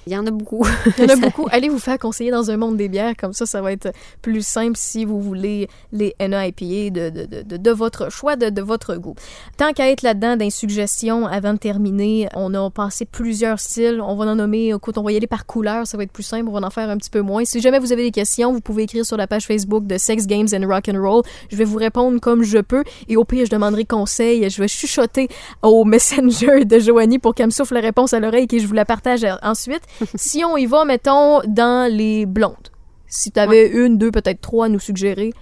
[0.06, 0.64] Il y en a beaucoup.
[0.98, 1.48] Il y en a beaucoup.
[1.50, 3.92] Allez vous faire conseiller dans un monde des bières, comme ça, ça va être
[4.22, 8.48] plus simple si vous voulez les NAIPA de, de, de, de, de votre choix, de,
[8.48, 9.16] de votre goût.
[9.56, 14.00] Tant qu'à être là-dedans, des suggestions, avant de terminer, on a passé plusieurs styles.
[14.00, 16.22] On va en nommer, écoute, on va y aller par couleur, ça va être plus
[16.22, 17.44] simple, on va en faire un petit peu moins.
[17.44, 20.28] Si jamais vous avez des questions, vous pouvez écrire sur la page Facebook de Sex
[20.28, 21.22] Games and Rock and Roll.
[21.50, 24.48] Je vais vous répondre comme je peux et au pire, je demanderai conseil.
[24.48, 25.26] Je vais chuchoter
[25.62, 28.66] au Messenger de Joanie pour qu'elle me souffle la réponse à l'oreille et que je
[28.68, 29.82] vous la partage ensuite.
[30.14, 32.68] si on y va, mettons, dans les blondes.
[33.06, 35.32] Si tu avais une, deux, peut-être trois à nous suggérer.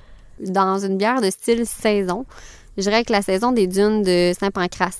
[0.41, 2.27] dans une bière de style saison,
[2.77, 4.99] je dirais que la saison des dunes de Saint-Pancras.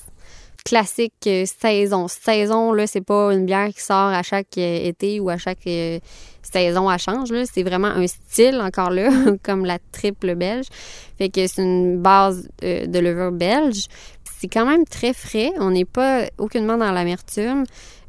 [0.63, 2.07] Classique euh, saison.
[2.07, 5.67] Saison, là, c'est pas une bière qui sort à chaque euh, été ou à chaque
[5.67, 5.99] euh,
[6.41, 7.31] saison, elle change.
[7.31, 7.43] Là.
[7.45, 9.11] C'est vraiment un style, encore là,
[9.43, 10.65] comme la triple belge.
[11.19, 13.85] Fait que c'est une base de levure belge.
[14.37, 15.51] C'est quand même très frais.
[15.59, 17.63] On n'est pas aucunement dans l'amertume.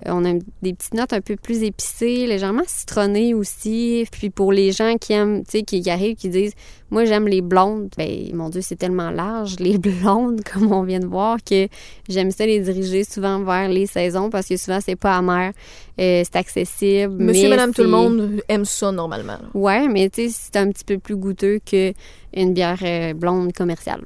[0.07, 4.05] Euh, On a des petites notes un peu plus épicées, légèrement citronnées aussi.
[4.11, 6.55] Puis pour les gens qui aiment, tu sais, qui, arrivent, qui disent
[6.91, 7.89] moi, j'aime les blondes.
[7.97, 11.69] Ben, mon Dieu, c'est tellement large, les blondes, comme on vient de voir, que
[12.09, 15.53] j'aime ça les diriger souvent vers les saisons parce que souvent, c'est pas amer,
[16.01, 17.23] euh, c'est accessible.
[17.23, 19.39] Monsieur, mais madame, tout le monde aime ça normalement.
[19.55, 21.93] Ouais, mais tu sais, c'est un petit peu plus goûteux que
[22.35, 24.03] une bière euh, blonde commerciale.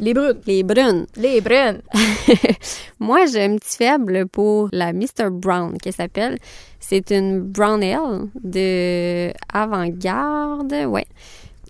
[0.00, 0.40] Les brunes.
[0.46, 1.06] Les brunes.
[1.16, 1.82] Les brunes.
[3.00, 5.30] Moi, j'ai un petit faible pour la Mr.
[5.30, 6.38] Brown, qui s'appelle.
[6.78, 11.06] C'est une Brown Ale de avant-garde, ouais.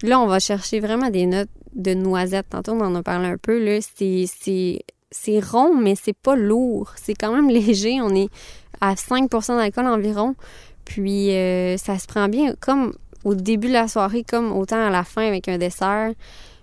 [0.03, 2.47] Là, on va chercher vraiment des notes de noisettes.
[2.51, 3.81] Tantôt, on en a parlé un peu, là.
[3.81, 6.93] C'est, c'est, c'est rond, mais c'est pas lourd.
[6.97, 8.01] C'est quand même léger.
[8.01, 8.29] On est
[8.81, 10.37] à 5% d'alcool environ.
[10.85, 12.93] Puis, euh, ça se prend bien comme
[13.25, 16.13] au début de la soirée, comme autant à la fin avec un dessert.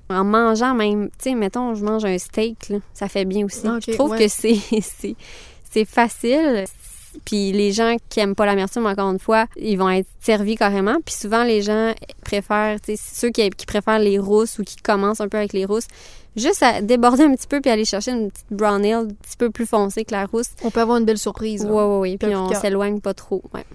[0.10, 3.68] En mangeant même, tu sais, mettons, je mange un steak, là, ça fait bien aussi.
[3.68, 4.20] Ok, je trouve ouais.
[4.20, 6.66] que c'est, facile.
[7.26, 10.98] Puis les gens qui aiment pas l'amertume, encore une fois, ils vont être servis carrément.
[11.04, 11.94] Puis souvent, les gens
[12.24, 15.54] préfèrent, tu sais, ceux qui, qui préfèrent les rousses ou qui commencent un peu avec
[15.54, 15.88] les rousses,
[16.38, 19.38] juste à déborder un petit peu puis aller chercher une petite brown ale un petit
[19.38, 20.52] peu plus foncée que la rousse.
[20.64, 21.66] On peut avoir une belle surprise.
[21.66, 21.88] Ouais, là.
[21.88, 22.18] ouais, ouais.
[22.18, 23.42] Puis on s'éloigne pas trop.
[23.54, 23.66] Ouais.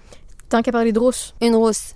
[0.49, 1.35] Tant qu'à parler de rousse.
[1.41, 1.93] Une rousse.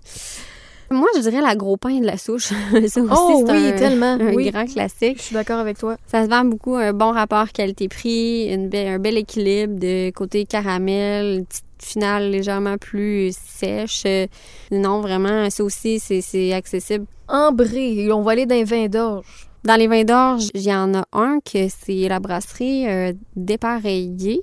[0.90, 2.44] Moi, je dirais la gros pain de la souche.
[2.72, 4.14] Ça aussi, Oh oui, un, tellement.
[4.20, 4.50] un oui.
[4.52, 5.18] grand classique.
[5.18, 5.98] Je suis d'accord avec toi.
[6.08, 11.40] Ça se vend beaucoup, un bon rapport qualité-prix, be- un bel équilibre de côté caramel,
[11.40, 14.04] une petite finale légèrement plus sèche.
[14.06, 14.28] Euh,
[14.72, 17.06] Non, vraiment, ça aussi, c'est accessible.
[17.28, 18.10] Ambré.
[18.12, 19.26] On va aller dans les vins d'orge.
[19.64, 24.42] Dans les vins d'orge, il y en a un que c'est la brasserie euh, Dépareillé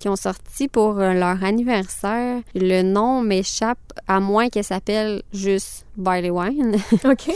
[0.00, 2.40] qui ont sorti pour euh, leur anniversaire.
[2.56, 3.78] Le nom m'échappe,
[4.08, 6.76] à moins qu'elle s'appelle juste Barley Wine.
[7.04, 7.30] OK.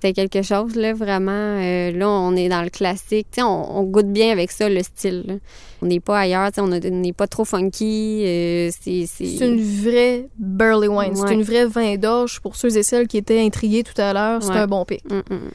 [0.00, 1.32] C'est quelque chose, là, vraiment.
[1.32, 3.26] euh, là, on est dans le classique.
[3.32, 5.24] Tu sais, on, on goûte bien avec ça, le style.
[5.26, 5.34] là.
[5.82, 8.22] On n'est pas ailleurs, tu sais, on n'est pas trop funky.
[8.24, 9.06] euh, c'est...
[9.40, 11.16] une vraie burley wine.
[11.16, 14.40] C'est une vraie vin d'orge pour ceux et celles qui étaient intrigués tout à l'heure.
[14.42, 14.58] C'est Ouais.
[14.58, 15.02] un bon pic.
[15.10, 15.50] Mm, mm.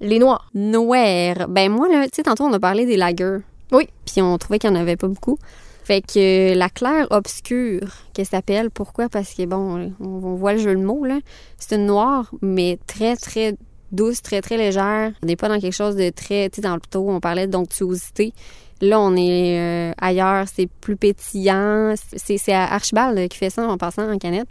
[0.00, 0.50] Les noirs.
[0.54, 1.46] Noir.
[1.48, 3.38] Ben moi, là, tu sais, tantôt, on a parlé des lagers.
[3.70, 3.88] Oui.
[4.04, 5.38] Puis on trouvait qu'il n'y en avait pas beaucoup.
[5.84, 9.10] Fait que euh, la claire obscure, qu'elle s'appelle, pourquoi?
[9.10, 11.18] Parce que, bon, on, voit le jeu de mots, là.
[11.58, 13.54] C'est une noire, mais très, très
[13.92, 15.12] douce, très, très légère.
[15.22, 17.46] On n'est pas dans quelque chose de très, tu sais, dans le taux, on parlait
[17.46, 18.32] d'onctuosité.
[18.80, 21.94] Là, on est euh, ailleurs, c'est plus pétillant.
[22.16, 24.48] C'est c'est Archibald qui fait ça en passant en canette.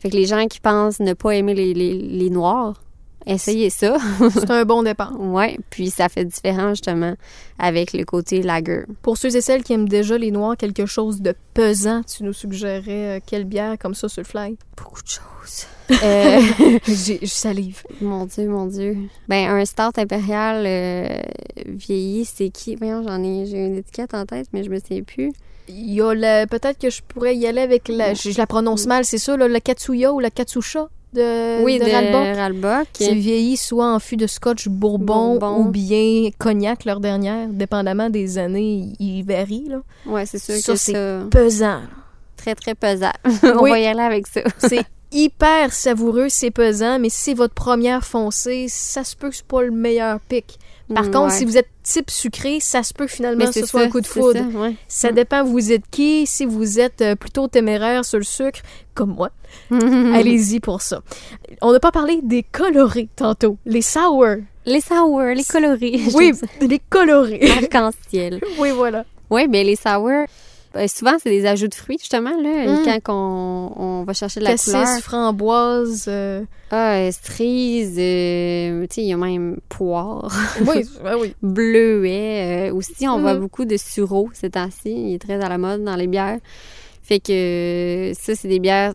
[0.00, 2.83] Fait que les gens qui pensent ne pas aimer les, les, les noirs,
[3.26, 3.96] essayez ça.
[4.32, 5.12] C'est un bon départ.
[5.18, 7.14] ouais, puis ça fait différent justement
[7.58, 8.82] avec le côté lager.
[9.02, 12.32] Pour ceux et celles qui aiment déjà les noirs, quelque chose de pesant, tu nous
[12.32, 14.56] suggérerais euh, quelle bière comme ça sur le fly?
[14.76, 15.66] Beaucoup de choses.
[16.02, 16.40] Euh,
[16.86, 17.82] je salive.
[18.00, 18.96] mon Dieu, mon Dieu.
[19.28, 21.18] Ben, un start impérial euh,
[21.66, 22.74] vieilli, c'est qui?
[22.76, 25.32] Voyons, j'en ai, j'ai une étiquette en tête, mais je me souviens plus.
[25.68, 28.12] Il y a le- peut-être que je pourrais y aller avec la.
[28.14, 30.88] Je, je la prononce mal, c'est ça, là, la Katsuya ou la Katsusha?
[31.14, 32.36] De, oui, de de Ralbock.
[32.36, 32.88] Ralbock.
[32.94, 35.58] C'est vieilli soit en fût de scotch bourbon, Bourbon.
[35.60, 39.66] ou bien cognac leur dernière, dépendamment des années, il varie.
[39.68, 39.78] Là.
[40.06, 41.80] Ouais, c'est sûr Ça, que c'est ça, Pesant.
[42.36, 43.12] très, très pesant.
[43.42, 43.70] On Oui.
[43.70, 44.40] va y aller avec ça.
[44.58, 49.36] C'est hyper savoureux, c'est pesant, mais si c'est votre première foncée, ça se peut que
[49.36, 50.58] c'est pas le meilleur pic.
[50.92, 51.38] Par Mm, contre, ouais.
[51.38, 54.00] si vous êtes type sucré, ça se peut que finalement ce soit ça, un coup
[54.00, 54.38] de foudre.
[54.52, 54.74] ça, ouais.
[54.88, 56.26] Ça dépend vous êtes qui.
[56.26, 58.60] Si vous êtes euh, plutôt téméraire sur le sucre,
[58.94, 59.30] comme moi,
[59.70, 61.00] allez-y pour ça.
[61.62, 63.56] On n'a pas parlé des colorés tantôt.
[63.66, 64.26] Les sour.
[64.66, 66.00] Les sour, les colorés.
[66.14, 67.40] Oui, les colorés.
[67.62, 68.40] Arc-en-ciel.
[68.58, 69.04] oui, voilà.
[69.30, 70.10] Oui, mais les sour,
[70.74, 73.00] ben, souvent, c'est des ajouts de fruits, justement, là, Mm.
[73.04, 74.98] quand on, on va chercher de la Cassis, couleur.
[75.00, 76.04] framboise.
[76.08, 80.30] euh, Ah, euh, cerise, euh, tu sais, il y a même poire,
[80.62, 81.34] Oui, ouais, oui.
[81.42, 82.70] bleuet.
[82.72, 83.40] aussi, on voit Mhm.
[83.40, 84.90] beaucoup de sureau ces temps-ci.
[84.90, 86.38] Il est très à la mode dans les bières.
[87.02, 88.94] Fait que ça, c'est des bières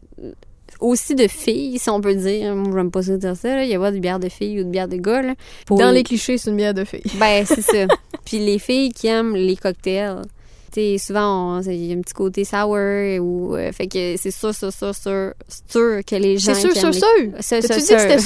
[0.80, 2.56] aussi de filles, si on peut dire.
[2.56, 3.56] Moi, j'aime pas ça dire ça.
[3.56, 3.64] là.
[3.64, 5.22] Il y a pas de bière de filles ou de bière de gars.
[5.22, 5.36] là.
[5.66, 7.04] Pour Dans les clichés, c'est une bière de fille.
[7.20, 7.86] Ben, c'est ça.
[8.26, 10.22] Puis les filles qui aiment les cocktails,
[10.74, 12.70] sais, souvent, il y a un petit côté sour
[13.22, 13.56] ou...
[13.56, 15.34] euh, fait que c'est sûr, sûr, sûr, sûr,
[15.70, 17.04] sûr que les gens C'est sûr, sûr, sûr.
[17.04, 18.00] sûr, dit que sûr.
[18.00, 18.20] c'était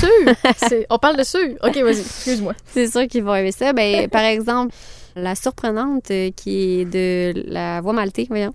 [0.68, 0.86] sûr?
[0.90, 1.50] On parle de sûr.
[1.64, 2.54] OK, vas-y, excuse-moi.
[2.74, 3.74] C'est sûr qu'ils vont aimer ça.
[3.74, 4.74] Ben, par exemple,
[5.16, 8.54] la surprenante euh, qui est de la voie maltée, voyons,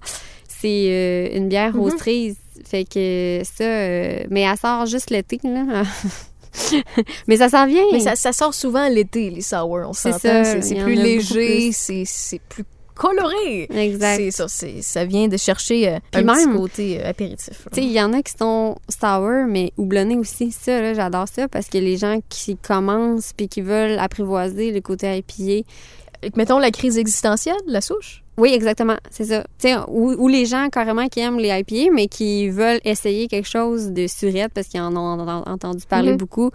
[0.49, 1.81] c'est euh, une bière Mhm.
[1.81, 2.37] aux cerises.
[2.65, 3.63] Fait que ça...
[3.65, 5.83] euh, mais elle sort juste l'été, là.
[7.29, 7.85] mais ça s'en vient.
[7.93, 10.45] Mais ça, ça sort souvent l'été, les sour, on C'est s'entend.
[10.45, 12.65] ça, C'est plus léger, c'est plus
[12.99, 13.67] coloré.
[13.71, 14.17] Exact.
[14.17, 17.63] C'est ça, c'est- ça vient de chercher euh, petit même- côté euh, apéritif.
[17.73, 20.51] Tu sais, il y en a qui sont sour, mais houblonnés aussi.
[20.51, 24.81] Ça, là, j'adore ça parce que les gens qui commencent puis qui veulent apprivoiser le
[24.81, 25.65] côté que,
[26.37, 28.25] Mettons la crise existentielle, la souche?
[28.39, 29.43] Oui, exactement, c'est ça.
[29.61, 33.29] Tu sais, ou, ou les gens carrément qui aiment les IPA, mais qui veulent essayer
[33.29, 36.17] quelque chose de surette parce qu'ils en ont en- entendu parler Mhm.
[36.19, 36.51] beaucoup.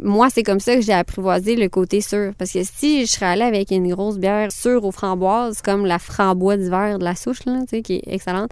[0.00, 2.32] Moi, c'est comme ça que j'ai apprivoisé le côté sûr.
[2.38, 5.98] Parce que si je serais allée avec une grosse bière sûre aux framboises, comme la
[5.98, 8.50] framboise d'hiver de la souche, là, tu sais, qui est excellente,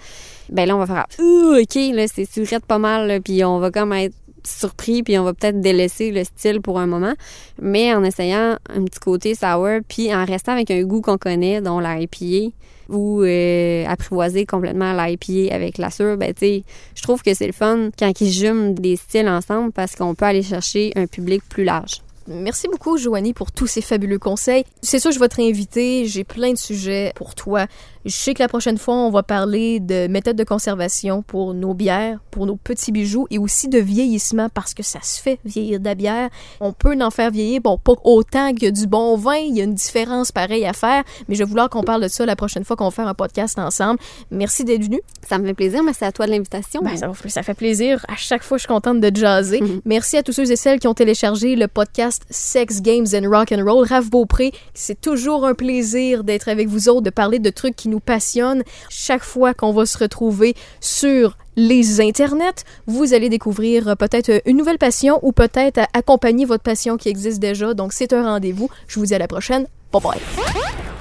[0.50, 3.70] ben là, on va faire Ouh, OK, là, c'est surette pas mal, puis on va
[3.70, 4.14] comme être
[4.44, 7.14] surpris, puis on va peut-être délaisser le style pour un moment,
[7.60, 11.60] mais en essayant un petit côté sour, puis en restant avec un goût qu'on connaît,
[11.60, 12.54] dont la IPA,
[12.88, 17.52] ou euh, apprivoiser complètement la IPA avec la sûre, ben je trouve que c'est le
[17.52, 21.64] fun quand ils jument des styles ensemble parce qu'on peut aller chercher un public plus
[21.64, 22.02] large.
[22.30, 24.64] Merci beaucoup, Joanie, pour tous ces fabuleux conseils.
[24.82, 26.04] C'est sûr, je vais te réinviter.
[26.04, 27.66] J'ai plein de sujets pour toi.
[28.08, 31.74] Je sais que la prochaine fois, on va parler de méthodes de conservation pour nos
[31.74, 35.78] bières, pour nos petits bijoux et aussi de vieillissement parce que ça se fait vieillir
[35.78, 36.30] de la bière.
[36.60, 39.34] On peut en faire vieillir, bon, pas autant que du bon vin.
[39.34, 42.08] Il y a une différence pareille à faire, mais je vais vouloir qu'on parle de
[42.08, 44.00] ça la prochaine fois qu'on va faire un podcast ensemble.
[44.30, 45.02] Merci d'être venu.
[45.28, 46.80] Ça me fait plaisir, merci à toi de l'invitation.
[46.82, 48.06] Ben, ça, ça fait plaisir.
[48.08, 49.60] À chaque fois, je suis contente de jaser.
[49.60, 49.82] Mhm.
[49.84, 53.52] Merci à tous ceux et celles qui ont téléchargé le podcast Sex, Games and Rock
[53.52, 53.86] and Roll.
[53.86, 57.90] Raph Beaupré, c'est toujours un plaisir d'être avec vous autres, de parler de trucs qui
[57.90, 58.62] nous passionnent.
[58.88, 64.56] Chaque fois qu'on va se retrouver sur les internets, vous allez découvrir euh, peut-être une
[64.56, 67.74] nouvelle passion ou peut-être accompagner votre passion qui existe déjà.
[67.74, 68.70] Donc, c'est un rendez-vous.
[68.86, 69.66] Je vous dis à la prochaine.
[69.92, 70.97] Bye bye.